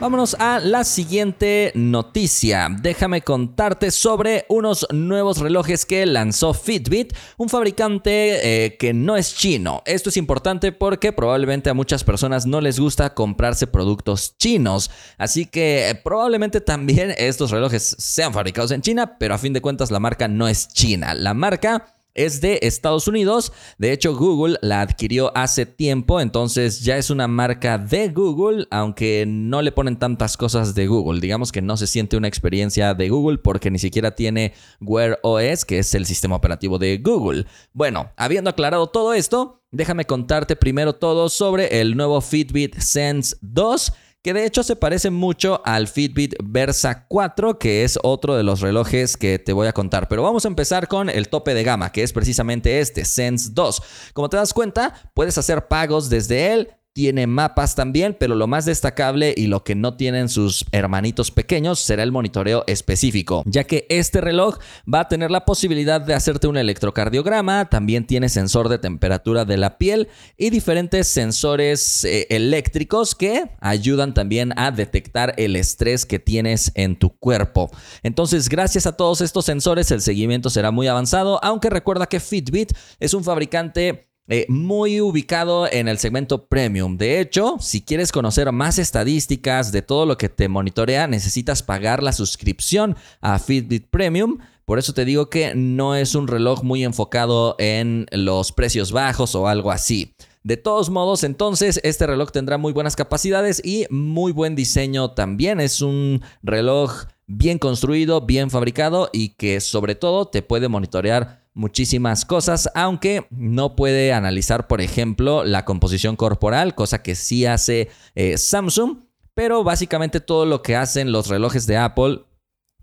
Vámonos 0.00 0.34
a 0.38 0.60
la 0.60 0.84
siguiente 0.84 1.72
noticia. 1.74 2.68
Déjame 2.80 3.20
contarte 3.20 3.90
sobre 3.90 4.46
unos 4.48 4.86
nuevos 4.90 5.40
relojes 5.40 5.84
que 5.84 6.06
lanzó 6.06 6.54
Fitbit, 6.54 7.12
un 7.36 7.50
fabricante 7.50 8.64
eh, 8.64 8.78
que 8.78 8.94
no 8.94 9.18
es 9.18 9.34
chino. 9.36 9.82
Esto 9.84 10.08
es 10.08 10.16
importante 10.16 10.72
porque 10.72 11.12
probablemente 11.12 11.68
a 11.68 11.74
muchas 11.74 12.02
personas 12.02 12.46
no 12.46 12.62
les 12.62 12.80
gusta 12.80 13.12
comprarse 13.12 13.66
productos 13.66 14.38
chinos. 14.38 14.90
Así 15.18 15.44
que 15.44 15.90
eh, 15.90 15.94
probablemente 15.96 16.62
también 16.62 17.12
estos 17.18 17.50
relojes 17.50 17.94
sean 17.98 18.32
fabricados 18.32 18.70
en 18.70 18.80
China, 18.80 19.18
pero 19.18 19.34
a 19.34 19.38
fin 19.38 19.52
de 19.52 19.60
cuentas 19.60 19.90
la 19.90 20.00
marca 20.00 20.28
no 20.28 20.48
es 20.48 20.68
china. 20.68 21.12
La 21.14 21.34
marca 21.34 21.99
es 22.14 22.40
de 22.40 22.60
Estados 22.62 23.08
Unidos. 23.08 23.52
De 23.78 23.92
hecho, 23.92 24.16
Google 24.16 24.58
la 24.62 24.80
adquirió 24.80 25.36
hace 25.36 25.66
tiempo, 25.66 26.20
entonces 26.20 26.80
ya 26.80 26.96
es 26.96 27.10
una 27.10 27.28
marca 27.28 27.78
de 27.78 28.08
Google, 28.08 28.66
aunque 28.70 29.24
no 29.26 29.62
le 29.62 29.72
ponen 29.72 29.98
tantas 29.98 30.36
cosas 30.36 30.74
de 30.74 30.86
Google. 30.86 31.20
Digamos 31.20 31.52
que 31.52 31.62
no 31.62 31.76
se 31.76 31.86
siente 31.86 32.16
una 32.16 32.28
experiencia 32.28 32.94
de 32.94 33.08
Google 33.08 33.38
porque 33.38 33.70
ni 33.70 33.78
siquiera 33.78 34.14
tiene 34.14 34.54
Wear 34.80 35.18
OS, 35.22 35.64
que 35.64 35.78
es 35.78 35.94
el 35.94 36.06
sistema 36.06 36.36
operativo 36.36 36.78
de 36.78 36.98
Google. 36.98 37.46
Bueno, 37.72 38.10
habiendo 38.16 38.50
aclarado 38.50 38.88
todo 38.88 39.14
esto, 39.14 39.62
déjame 39.70 40.04
contarte 40.04 40.56
primero 40.56 40.94
todo 40.94 41.28
sobre 41.28 41.80
el 41.80 41.96
nuevo 41.96 42.20
Fitbit 42.20 42.78
Sense 42.78 43.36
2 43.40 43.92
que 44.22 44.34
de 44.34 44.44
hecho 44.44 44.62
se 44.62 44.76
parece 44.76 45.10
mucho 45.10 45.62
al 45.64 45.88
Fitbit 45.88 46.34
Versa 46.42 47.06
4, 47.08 47.58
que 47.58 47.84
es 47.84 47.98
otro 48.02 48.36
de 48.36 48.42
los 48.42 48.60
relojes 48.60 49.16
que 49.16 49.38
te 49.38 49.52
voy 49.52 49.66
a 49.66 49.72
contar. 49.72 50.08
Pero 50.08 50.22
vamos 50.22 50.44
a 50.44 50.48
empezar 50.48 50.88
con 50.88 51.08
el 51.08 51.28
tope 51.28 51.54
de 51.54 51.62
gama, 51.62 51.90
que 51.92 52.02
es 52.02 52.12
precisamente 52.12 52.80
este, 52.80 53.04
Sense 53.04 53.50
2. 53.52 53.82
Como 54.12 54.28
te 54.28 54.36
das 54.36 54.52
cuenta, 54.52 54.94
puedes 55.14 55.38
hacer 55.38 55.68
pagos 55.68 56.10
desde 56.10 56.52
él 56.52 56.79
tiene 56.92 57.26
mapas 57.26 57.74
también, 57.74 58.16
pero 58.18 58.34
lo 58.34 58.46
más 58.46 58.64
destacable 58.64 59.32
y 59.36 59.46
lo 59.46 59.62
que 59.62 59.74
no 59.74 59.96
tienen 59.96 60.28
sus 60.28 60.64
hermanitos 60.72 61.30
pequeños 61.30 61.78
será 61.78 62.02
el 62.02 62.12
monitoreo 62.12 62.64
específico, 62.66 63.42
ya 63.46 63.64
que 63.64 63.86
este 63.88 64.20
reloj 64.20 64.58
va 64.92 65.00
a 65.00 65.08
tener 65.08 65.30
la 65.30 65.44
posibilidad 65.44 66.00
de 66.00 66.14
hacerte 66.14 66.48
un 66.48 66.56
electrocardiograma, 66.56 67.68
también 67.68 68.06
tiene 68.06 68.28
sensor 68.28 68.68
de 68.68 68.78
temperatura 68.78 69.44
de 69.44 69.56
la 69.56 69.78
piel 69.78 70.08
y 70.36 70.50
diferentes 70.50 71.06
sensores 71.08 72.04
eh, 72.04 72.26
eléctricos 72.30 73.14
que 73.14 73.50
ayudan 73.60 74.12
también 74.12 74.52
a 74.56 74.70
detectar 74.70 75.34
el 75.36 75.56
estrés 75.56 76.04
que 76.06 76.18
tienes 76.18 76.72
en 76.74 76.98
tu 76.98 77.16
cuerpo. 77.16 77.70
Entonces, 78.02 78.48
gracias 78.48 78.86
a 78.86 78.96
todos 78.96 79.20
estos 79.20 79.44
sensores, 79.44 79.90
el 79.90 80.00
seguimiento 80.00 80.50
será 80.50 80.70
muy 80.70 80.88
avanzado, 80.88 81.38
aunque 81.44 81.70
recuerda 81.70 82.06
que 82.06 82.20
Fitbit 82.20 82.72
es 82.98 83.14
un 83.14 83.22
fabricante 83.22 84.09
eh, 84.32 84.46
muy 84.48 85.00
ubicado 85.00 85.68
en 85.70 85.88
el 85.88 85.98
segmento 85.98 86.46
premium. 86.46 86.96
De 86.96 87.18
hecho, 87.18 87.56
si 87.58 87.82
quieres 87.82 88.12
conocer 88.12 88.52
más 88.52 88.78
estadísticas 88.78 89.72
de 89.72 89.82
todo 89.82 90.06
lo 90.06 90.16
que 90.16 90.28
te 90.28 90.48
monitorea, 90.48 91.08
necesitas 91.08 91.64
pagar 91.64 92.00
la 92.00 92.12
suscripción 92.12 92.96
a 93.20 93.40
Fitbit 93.40 93.88
Premium. 93.90 94.38
Por 94.64 94.78
eso 94.78 94.94
te 94.94 95.04
digo 95.04 95.28
que 95.30 95.56
no 95.56 95.96
es 95.96 96.14
un 96.14 96.28
reloj 96.28 96.62
muy 96.62 96.84
enfocado 96.84 97.56
en 97.58 98.06
los 98.12 98.52
precios 98.52 98.92
bajos 98.92 99.34
o 99.34 99.48
algo 99.48 99.72
así. 99.72 100.14
De 100.44 100.56
todos 100.56 100.90
modos, 100.90 101.24
entonces, 101.24 101.80
este 101.82 102.06
reloj 102.06 102.30
tendrá 102.30 102.56
muy 102.56 102.72
buenas 102.72 102.94
capacidades 102.94 103.60
y 103.64 103.86
muy 103.90 104.30
buen 104.30 104.54
diseño 104.54 105.10
también. 105.10 105.58
Es 105.58 105.82
un 105.82 106.22
reloj 106.44 107.06
bien 107.26 107.58
construido, 107.58 108.20
bien 108.20 108.48
fabricado 108.48 109.10
y 109.12 109.30
que 109.30 109.60
sobre 109.60 109.96
todo 109.96 110.28
te 110.28 110.42
puede 110.42 110.68
monitorear 110.68 111.39
muchísimas 111.54 112.24
cosas, 112.24 112.70
aunque 112.74 113.26
no 113.30 113.76
puede 113.76 114.12
analizar, 114.12 114.66
por 114.66 114.80
ejemplo, 114.80 115.44
la 115.44 115.64
composición 115.64 116.16
corporal, 116.16 116.74
cosa 116.74 117.02
que 117.02 117.14
sí 117.14 117.46
hace 117.46 117.90
eh, 118.14 118.38
Samsung. 118.38 119.04
Pero 119.34 119.64
básicamente 119.64 120.20
todo 120.20 120.44
lo 120.44 120.60
que 120.60 120.76
hacen 120.76 121.12
los 121.12 121.28
relojes 121.28 121.66
de 121.66 121.76
Apple 121.78 122.24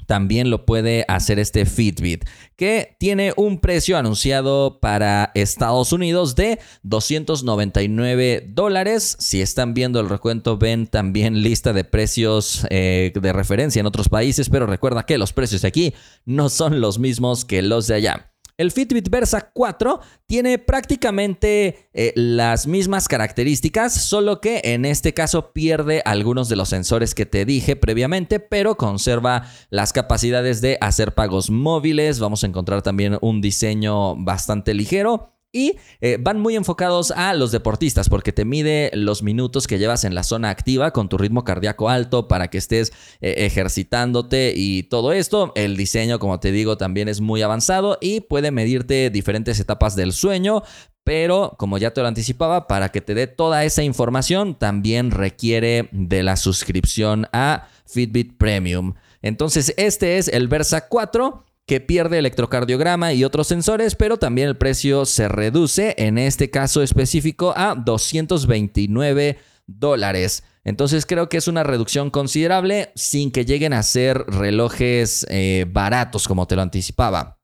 también 0.08 0.50
lo 0.50 0.66
puede 0.66 1.06
hacer 1.08 1.38
este 1.38 1.66
Fitbit, 1.66 2.26
que 2.56 2.96
tiene 2.98 3.34
un 3.36 3.60
precio 3.60 3.98
anunciado 3.98 4.80
para 4.80 5.32
Estados 5.36 5.92
Unidos 5.92 6.36
de 6.36 6.60
299 6.84 8.48
dólares. 8.50 9.18
Si 9.20 9.42
están 9.42 9.74
viendo 9.74 10.00
el 10.00 10.10
recuento, 10.10 10.58
ven 10.58 10.88
también 10.88 11.44
lista 11.44 11.74
de 11.74 11.84
precios 11.84 12.66
eh, 12.70 13.12
de 13.14 13.34
referencia 13.34 13.82
en 13.82 13.86
otros 13.86 14.10
países, 14.10 14.50
pero 14.50 14.66
recuerda 14.66 15.06
que 15.06 15.18
los 15.18 15.34
precios 15.34 15.62
de 15.62 15.68
aquí 15.68 15.94
no 16.26 16.50
son 16.50 16.80
los 16.80 16.98
mismos 16.98 17.44
que 17.44 17.62
los 17.62 17.86
de 17.88 17.96
allá. 17.96 18.32
El 18.58 18.72
Fitbit 18.72 19.10
Versa 19.10 19.52
4 19.54 20.00
tiene 20.26 20.58
prácticamente 20.58 21.90
eh, 21.94 22.12
las 22.16 22.66
mismas 22.66 23.08
características, 23.08 23.94
solo 23.94 24.42
que 24.42 24.62
en 24.64 24.84
este 24.84 25.14
caso 25.14 25.54
pierde 25.54 26.02
algunos 26.06 26.50
de 26.50 26.56
los 26.56 26.70
sensores 26.70 27.14
que 27.14 27.28
te 27.28 27.46
dije 27.46 27.76
previamente, 27.76 28.40
pero 28.40 28.76
conserva 28.76 29.44
las 29.70 29.94
capacidades 29.94 30.60
de 30.62 30.80
hacer 30.82 31.14
pagos 31.14 31.52
móviles. 31.52 32.20
Vamos 32.20 32.44
a 32.44 32.48
encontrar 32.48 32.82
también 32.82 33.20
un 33.22 33.42
diseño 33.42 34.16
bastante 34.16 34.74
ligero 34.74 35.37
y 35.58 35.80
eh, 36.02 36.18
van 36.20 36.40
muy 36.40 36.56
enfocados 36.56 37.10
a 37.10 37.34
los 37.34 37.52
deportistas 37.52 38.10
porque 38.10 38.32
te 38.32 38.46
mide 38.46 38.92
los 38.94 39.24
minutos 39.24 39.66
que 39.66 39.80
llevas 39.80 40.04
en 40.04 40.14
la 40.14 40.22
zona 40.22 40.52
activa 40.52 40.92
con 40.92 41.10
tu 41.10 41.18
ritmo 41.18 41.44
cardíaco 41.44 41.90
alto 41.90 42.28
para 42.28 42.50
que 42.50 42.60
estés 42.60 42.94
eh, 43.22 43.34
ejercitándote 43.40 44.54
y 44.56 44.84
todo 44.84 45.14
esto. 45.14 45.54
El 45.56 45.76
diseño, 45.76 46.20
como 46.20 46.40
te 46.40 46.52
digo, 46.52 46.78
también 46.78 47.10
es 47.10 47.22
muy 47.22 47.42
avanzado 47.42 47.98
y 48.02 48.22
puede 48.22 48.52
medirte 48.52 49.10
diferentes 49.10 49.60
etapas 49.60 49.96
del 49.96 50.14
sueño. 50.14 50.62
Pero, 51.04 51.56
como 51.58 51.78
ya 51.78 51.92
te 51.92 52.02
lo 52.02 52.08
anticipaba, 52.08 52.68
para 52.68 52.90
que 52.90 53.00
te 53.00 53.16
dé 53.16 53.28
toda 53.28 53.64
esa 53.64 53.82
información, 53.82 54.60
también 54.60 55.10
requiere 55.10 55.88
de 55.94 56.22
la 56.22 56.36
suscripción 56.36 57.28
a 57.32 57.70
Fitbit 57.86 58.38
Premium. 58.38 58.94
Entonces, 59.22 59.74
este 59.78 60.18
es 60.18 60.28
el 60.28 60.50
Versa 60.50 60.90
4 60.90 61.47
que 61.68 61.82
pierde 61.82 62.18
electrocardiograma 62.18 63.14
y 63.14 63.26
otros 63.26 63.48
sensores, 63.48 63.96
pero 63.96 64.18
también 64.18 64.48
el 64.48 64.58
precio 64.58 65.06
se 65.06 65.28
reduce, 65.28 65.94
en 65.98 66.18
este 66.18 66.50
caso 66.50 66.82
específico, 66.82 67.54
a 67.56 67.76
229 67.76 69.38
dólares. 69.68 70.44
Entonces 70.64 71.06
creo 71.06 71.28
que 71.28 71.38
es 71.38 71.48
una 71.50 71.64
reducción 71.64 72.10
considerable 72.10 72.92
sin 72.96 73.32
que 73.32 73.46
lleguen 73.46 73.74
a 73.74 73.84
ser 73.84 74.18
relojes 74.28 75.28
eh, 75.30 75.66
baratos 75.70 76.28
como 76.28 76.48
te 76.48 76.56
lo 76.56 76.62
anticipaba. 76.62 77.38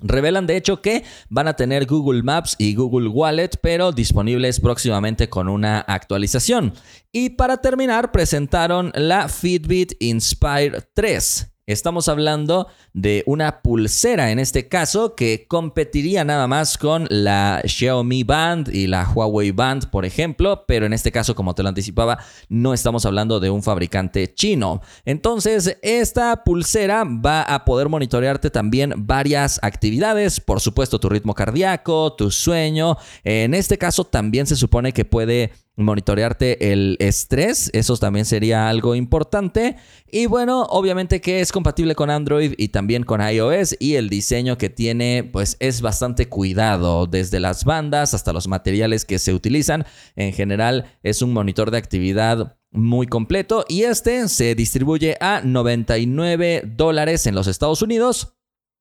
Revelan 0.00 0.46
de 0.46 0.56
hecho 0.56 0.80
que 0.80 1.04
van 1.28 1.48
a 1.48 1.54
tener 1.54 1.86
Google 1.86 2.22
Maps 2.22 2.56
y 2.58 2.74
Google 2.74 3.08
Wallet, 3.08 3.50
pero 3.60 3.92
disponibles 3.92 4.60
próximamente 4.60 5.28
con 5.28 5.48
una 5.48 5.80
actualización. 5.80 6.72
Y 7.12 7.30
para 7.30 7.56
terminar, 7.58 8.12
presentaron 8.12 8.92
la 8.94 9.28
Fitbit 9.28 9.94
Inspire 10.00 10.82
3. 10.94 11.57
Estamos 11.68 12.08
hablando 12.08 12.68
de 12.94 13.22
una 13.26 13.60
pulsera 13.60 14.30
en 14.30 14.38
este 14.38 14.68
caso 14.68 15.14
que 15.14 15.44
competiría 15.46 16.24
nada 16.24 16.46
más 16.46 16.78
con 16.78 17.06
la 17.10 17.60
Xiaomi 17.62 18.24
Band 18.24 18.74
y 18.74 18.86
la 18.86 19.06
Huawei 19.06 19.50
Band, 19.50 19.90
por 19.90 20.06
ejemplo, 20.06 20.64
pero 20.66 20.86
en 20.86 20.94
este 20.94 21.12
caso, 21.12 21.34
como 21.34 21.54
te 21.54 21.62
lo 21.62 21.68
anticipaba, 21.68 22.20
no 22.48 22.72
estamos 22.72 23.04
hablando 23.04 23.38
de 23.38 23.50
un 23.50 23.62
fabricante 23.62 24.32
chino. 24.32 24.80
Entonces, 25.04 25.76
esta 25.82 26.42
pulsera 26.42 27.04
va 27.04 27.42
a 27.42 27.66
poder 27.66 27.90
monitorearte 27.90 28.48
también 28.48 28.94
varias 28.96 29.60
actividades, 29.60 30.40
por 30.40 30.62
supuesto, 30.62 30.98
tu 30.98 31.10
ritmo 31.10 31.34
cardíaco, 31.34 32.14
tu 32.14 32.30
sueño. 32.30 32.96
En 33.24 33.52
este 33.52 33.76
caso, 33.76 34.04
también 34.04 34.46
se 34.46 34.56
supone 34.56 34.94
que 34.94 35.04
puede 35.04 35.52
monitorearte 35.78 36.72
el 36.72 36.96
estrés, 36.98 37.70
eso 37.72 37.96
también 37.96 38.24
sería 38.24 38.68
algo 38.68 38.94
importante. 38.94 39.76
Y 40.10 40.26
bueno, 40.26 40.64
obviamente 40.64 41.20
que 41.20 41.40
es 41.40 41.52
compatible 41.52 41.94
con 41.94 42.10
Android 42.10 42.54
y 42.58 42.68
también 42.68 43.04
con 43.04 43.20
iOS 43.20 43.76
y 43.78 43.94
el 43.94 44.08
diseño 44.08 44.58
que 44.58 44.70
tiene 44.70 45.28
pues 45.32 45.56
es 45.60 45.80
bastante 45.80 46.28
cuidado, 46.28 47.06
desde 47.06 47.40
las 47.40 47.64
bandas 47.64 48.14
hasta 48.14 48.32
los 48.32 48.48
materiales 48.48 49.04
que 49.04 49.18
se 49.18 49.32
utilizan. 49.32 49.86
En 50.16 50.32
general 50.32 50.92
es 51.02 51.22
un 51.22 51.32
monitor 51.32 51.70
de 51.70 51.78
actividad 51.78 52.56
muy 52.70 53.06
completo 53.06 53.64
y 53.68 53.84
este 53.84 54.28
se 54.28 54.54
distribuye 54.54 55.16
a 55.20 55.40
99 55.42 56.64
dólares 56.66 57.26
en 57.26 57.34
los 57.34 57.46
Estados 57.46 57.80
Unidos 57.82 58.37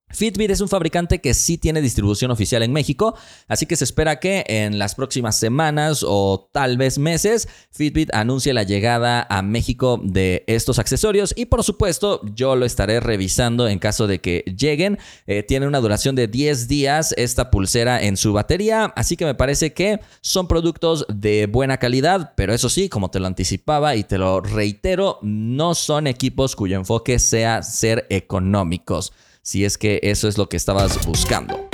Fitbit 0.10 0.50
es 0.52 0.62
un 0.62 0.70
fabricante 0.70 1.20
que 1.20 1.34
sí 1.34 1.58
tiene 1.58 1.82
distribución 1.82 2.32
oficial 2.32 2.64
en 2.64 2.72
México, 2.72 3.16
así 3.48 3.66
que 3.66 3.76
se 3.76 3.84
espera 3.84 4.20
que 4.20 4.46
en 4.48 4.80
las 4.80 4.96
próximas 4.96 5.38
semanas 5.38 6.04
o 6.08 6.50
tal 6.54 6.78
vez 6.78 6.98
meses 6.98 7.50
Fitbit 7.72 8.14
anuncie 8.14 8.54
la 8.54 8.64
llegada 8.64 9.28
a 9.30 9.42
México 9.42 10.00
de 10.02 10.46
estos 10.48 10.80
accesorios 10.80 11.34
y 11.36 11.48
por 11.48 11.62
supuesto 11.64 12.22
yo 12.34 12.56
lo 12.56 12.66
estaré 12.66 13.02
revisando 13.02 13.68
en 13.68 13.80
caso 13.80 14.08
de 14.08 14.20
que 14.20 14.46
lleguen. 14.58 14.98
Eh, 15.26 15.44
tiene 15.44 15.68
una 15.68 15.82
duración 15.82 16.16
de 16.16 16.28
10 16.28 16.70
días 16.70 17.14
esta 17.18 17.52
pulsera 17.52 18.02
en 18.02 18.16
su 18.16 18.32
batería, 18.32 18.94
así 18.96 19.18
que 19.18 19.26
me 19.26 19.36
parece 19.36 19.74
que 19.74 20.00
son 20.22 20.48
productos 20.48 21.06
de 21.10 21.48
buena 21.48 21.78
calidad, 21.78 22.34
pero 22.38 22.54
eso 22.54 22.70
sí, 22.70 22.88
como 22.88 23.12
te 23.12 23.20
lo 23.20 23.28
anticipaba 23.28 23.96
y 23.96 24.06
te 24.06 24.18
lo 24.18 24.40
reitero, 24.40 25.20
no 25.22 25.76
son 25.76 26.08
equipos 26.08 26.56
cuyo 26.56 26.78
enfoque 26.78 27.20
sea 27.20 27.62
ser 27.62 28.08
económicos 28.10 29.12
si 29.48 29.64
es 29.64 29.78
que 29.78 30.02
eso 30.04 30.28
es 30.28 30.38
lo 30.38 30.50
que 30.50 30.58
estabas 30.58 31.06
buscando. 31.06 31.70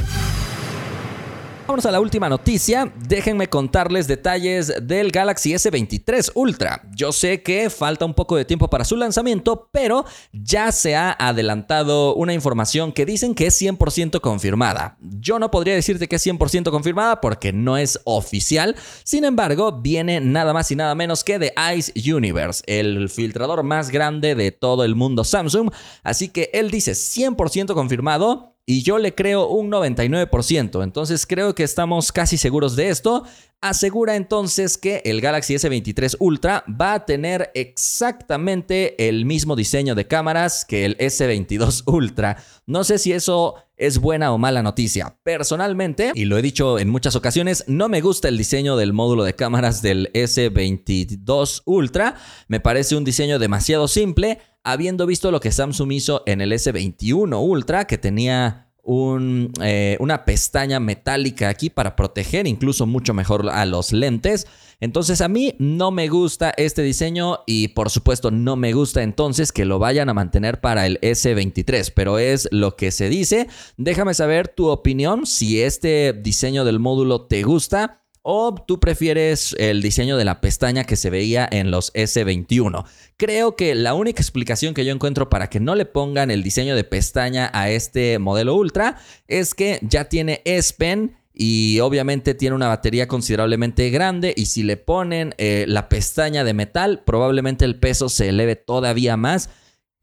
Vamos 1.65 1.85
a 1.85 1.91
la 1.91 2.01
última 2.01 2.27
noticia. 2.27 2.91
Déjenme 3.07 3.47
contarles 3.47 4.05
detalles 4.05 4.73
del 4.81 5.11
Galaxy 5.11 5.53
S23 5.53 6.31
Ultra. 6.35 6.81
Yo 6.93 7.13
sé 7.13 7.41
que 7.41 7.69
falta 7.69 8.03
un 8.03 8.13
poco 8.13 8.35
de 8.35 8.43
tiempo 8.43 8.69
para 8.69 8.83
su 8.83 8.97
lanzamiento, 8.97 9.69
pero 9.71 10.03
ya 10.33 10.73
se 10.73 10.97
ha 10.97 11.15
adelantado 11.17 12.15
una 12.15 12.33
información 12.33 12.91
que 12.91 13.05
dicen 13.05 13.33
que 13.33 13.47
es 13.47 13.61
100% 13.61 14.19
confirmada. 14.19 14.97
Yo 14.99 15.39
no 15.39 15.51
podría 15.51 15.73
decirte 15.73 16.09
que 16.09 16.17
es 16.17 16.27
100% 16.27 16.69
confirmada 16.69 17.21
porque 17.21 17.53
no 17.53 17.77
es 17.77 17.97
oficial. 18.03 18.75
Sin 19.05 19.23
embargo, 19.23 19.71
viene 19.81 20.19
nada 20.19 20.51
más 20.51 20.69
y 20.69 20.75
nada 20.75 20.95
menos 20.95 21.23
que 21.23 21.39
de 21.39 21.53
Ice 21.77 21.93
Universe, 22.13 22.61
el 22.67 23.07
filtrador 23.07 23.63
más 23.63 23.89
grande 23.89 24.35
de 24.35 24.51
todo 24.51 24.83
el 24.83 24.95
mundo 24.95 25.23
Samsung. 25.23 25.71
Así 26.03 26.27
que 26.27 26.49
él 26.53 26.71
dice 26.71 26.91
100% 26.91 27.73
confirmado 27.73 28.52
y 28.65 28.81
yo 28.83 28.97
le 28.97 29.13
creo 29.13 29.47
un 29.47 29.69
99%. 29.71 30.83
Entonces 30.83 31.25
creo 31.25 31.53
que 31.53 31.63
estamos 31.63 32.11
casi 32.11 32.37
seguros 32.37 32.75
de 32.75 32.89
esto. 32.89 33.23
Asegura 33.61 34.15
entonces 34.15 34.77
que 34.77 35.01
el 35.05 35.21
Galaxy 35.21 35.55
S23 35.55 36.17
Ultra 36.19 36.65
va 36.69 36.95
a 36.95 37.05
tener 37.05 37.51
exactamente 37.55 39.07
el 39.07 39.25
mismo 39.25 39.55
diseño 39.55 39.95
de 39.95 40.07
cámaras 40.07 40.65
que 40.65 40.85
el 40.85 40.97
S22 40.97 41.83
Ultra. 41.85 42.37
No 42.65 42.83
sé 42.83 42.97
si 42.97 43.13
eso 43.13 43.55
es 43.77 43.99
buena 43.99 44.31
o 44.33 44.37
mala 44.37 44.63
noticia. 44.63 45.17
Personalmente, 45.23 46.11
y 46.13 46.25
lo 46.25 46.37
he 46.37 46.41
dicho 46.41 46.79
en 46.79 46.89
muchas 46.89 47.15
ocasiones, 47.15 47.63
no 47.67 47.89
me 47.89 48.01
gusta 48.01 48.27
el 48.27 48.37
diseño 48.37 48.77
del 48.77 48.93
módulo 48.93 49.23
de 49.23 49.35
cámaras 49.35 49.81
del 49.81 50.11
S22 50.13 51.63
Ultra. 51.65 52.15
Me 52.47 52.59
parece 52.59 52.95
un 52.95 53.03
diseño 53.03 53.39
demasiado 53.39 53.87
simple 53.87 54.39
habiendo 54.63 55.05
visto 55.05 55.31
lo 55.31 55.39
que 55.39 55.51
Samsung 55.51 55.91
hizo 55.91 56.23
en 56.25 56.41
el 56.41 56.51
S21 56.51 57.41
Ultra, 57.41 57.85
que 57.85 57.97
tenía 57.97 58.63
eh, 58.85 59.97
una 60.01 60.25
pestaña 60.25 60.81
metálica 60.81 61.47
aquí 61.47 61.69
para 61.69 61.95
proteger 61.95 62.47
incluso 62.47 62.85
mucho 62.85 63.13
mejor 63.13 63.49
a 63.49 63.65
los 63.65 63.93
lentes. 63.93 64.45
Entonces 64.81 65.21
a 65.21 65.29
mí 65.29 65.55
no 65.57 65.91
me 65.91 66.09
gusta 66.09 66.53
este 66.57 66.81
diseño 66.81 67.39
y 67.47 67.69
por 67.69 67.89
supuesto 67.89 68.29
no 68.31 68.57
me 68.57 68.73
gusta 68.73 69.01
entonces 69.01 69.53
que 69.53 69.63
lo 69.63 69.79
vayan 69.79 70.09
a 70.09 70.13
mantener 70.13 70.59
para 70.59 70.85
el 70.85 70.99
S23, 70.99 71.93
pero 71.95 72.19
es 72.19 72.49
lo 72.51 72.75
que 72.75 72.91
se 72.91 73.07
dice. 73.07 73.47
Déjame 73.77 74.13
saber 74.13 74.49
tu 74.49 74.67
opinión 74.67 75.25
si 75.25 75.61
este 75.61 76.11
diseño 76.11 76.65
del 76.65 76.79
módulo 76.79 77.27
te 77.27 77.43
gusta. 77.43 78.02
¿O 78.25 78.55
tú 78.55 78.79
prefieres 78.79 79.53
el 79.59 79.81
diseño 79.81 80.15
de 80.15 80.23
la 80.23 80.39
pestaña 80.39 80.85
que 80.85 80.95
se 80.95 81.09
veía 81.09 81.45
en 81.51 81.71
los 81.71 81.93
S21? 81.93 82.85
Creo 83.17 83.57
que 83.57 83.75
la 83.75 83.93
única 83.95 84.21
explicación 84.21 84.73
que 84.73 84.85
yo 84.85 84.93
encuentro 84.93 85.29
para 85.29 85.49
que 85.49 85.59
no 85.59 85.75
le 85.75 85.85
pongan 85.85 86.31
el 86.31 86.41
diseño 86.41 86.73
de 86.77 86.85
pestaña 86.85 87.51
a 87.53 87.69
este 87.69 88.19
modelo 88.19 88.55
Ultra 88.55 88.95
es 89.27 89.53
que 89.53 89.77
ya 89.81 90.05
tiene 90.05 90.41
S 90.45 90.73
Pen 90.77 91.17
y 91.33 91.81
obviamente 91.81 92.33
tiene 92.33 92.55
una 92.55 92.69
batería 92.69 93.09
considerablemente 93.09 93.89
grande 93.89 94.33
y 94.37 94.45
si 94.45 94.63
le 94.63 94.77
ponen 94.77 95.35
eh, 95.37 95.65
la 95.67 95.89
pestaña 95.89 96.45
de 96.45 96.53
metal 96.53 97.03
probablemente 97.05 97.65
el 97.65 97.77
peso 97.77 98.07
se 98.07 98.29
eleve 98.29 98.55
todavía 98.55 99.17
más. 99.17 99.49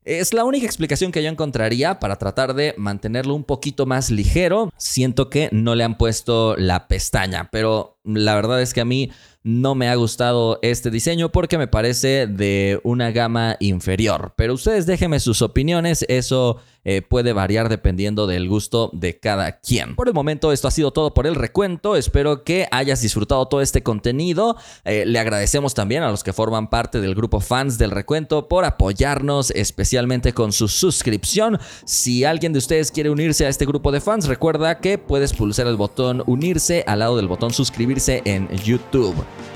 Es 0.04 0.32
la 0.32 0.44
única 0.44 0.64
explicación 0.64 1.12
que 1.12 1.22
yo 1.22 1.28
encontraría 1.28 2.00
para 2.00 2.16
tratar 2.16 2.54
de 2.54 2.74
mantenerlo 2.78 3.34
un 3.34 3.44
poquito 3.44 3.84
más 3.84 4.10
ligero. 4.10 4.72
Siento 4.78 5.28
que 5.28 5.50
no 5.52 5.74
le 5.74 5.84
han 5.84 5.98
puesto 5.98 6.56
la 6.56 6.88
pestaña, 6.88 7.50
pero 7.52 7.98
la 8.04 8.34
verdad 8.34 8.62
es 8.62 8.72
que 8.72 8.80
a 8.80 8.86
mí 8.86 9.10
no 9.42 9.74
me 9.74 9.88
ha 9.88 9.94
gustado 9.96 10.58
este 10.62 10.90
diseño 10.90 11.30
porque 11.30 11.58
me 11.58 11.68
parece 11.68 12.26
de 12.26 12.80
una 12.82 13.10
gama 13.10 13.56
inferior. 13.60 14.32
Pero 14.36 14.54
ustedes 14.54 14.86
déjenme 14.86 15.20
sus 15.20 15.42
opiniones, 15.42 16.06
eso 16.08 16.56
eh, 16.84 17.02
puede 17.02 17.32
variar 17.32 17.68
dependiendo 17.68 18.26
del 18.26 18.48
gusto 18.48 18.90
de 18.92 19.18
cada 19.18 19.60
quien. 19.60 19.96
Por 19.96 20.08
el 20.08 20.14
momento 20.14 20.52
esto 20.52 20.68
ha 20.68 20.70
sido 20.70 20.92
todo 20.92 21.14
por 21.14 21.26
el 21.26 21.34
recuento, 21.34 21.96
espero 21.96 22.44
que 22.44 22.66
hayas 22.70 23.02
disfrutado 23.02 23.46
todo 23.46 23.60
este 23.60 23.82
contenido. 23.82 24.56
Eh, 24.84 25.04
le 25.06 25.18
agradecemos 25.18 25.74
también 25.74 26.02
a 26.02 26.10
los 26.10 26.24
que 26.24 26.32
forman 26.32 26.70
parte 26.70 27.00
del 27.00 27.14
grupo 27.14 27.40
fans 27.40 27.78
del 27.78 27.90
recuento 27.90 28.48
por 28.48 28.64
apoyarnos 28.64 29.50
especialmente 29.50 30.32
con 30.32 30.52
su 30.52 30.68
suscripción. 30.68 31.58
Si 31.84 32.24
alguien 32.24 32.52
de 32.52 32.58
ustedes 32.58 32.90
quiere 32.90 33.10
unirse 33.10 33.46
a 33.46 33.48
este 33.48 33.66
grupo 33.66 33.92
de 33.92 34.00
fans, 34.00 34.26
recuerda 34.26 34.80
que 34.80 34.98
puedes 34.98 35.32
pulsar 35.32 35.66
el 35.66 35.76
botón 35.76 36.22
unirse 36.26 36.84
al 36.86 37.00
lado 37.00 37.16
del 37.16 37.28
botón 37.28 37.52
suscribirse 37.52 38.22
en 38.24 38.48
YouTube. 38.48 39.14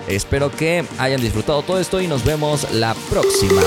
Espero 0.09 0.51
que 0.51 0.85
hayan 0.99 1.21
disfrutado 1.21 1.63
todo 1.63 1.79
esto 1.79 2.01
y 2.01 2.07
nos 2.07 2.25
vemos 2.25 2.71
la 2.73 2.95
próxima. 3.11 3.63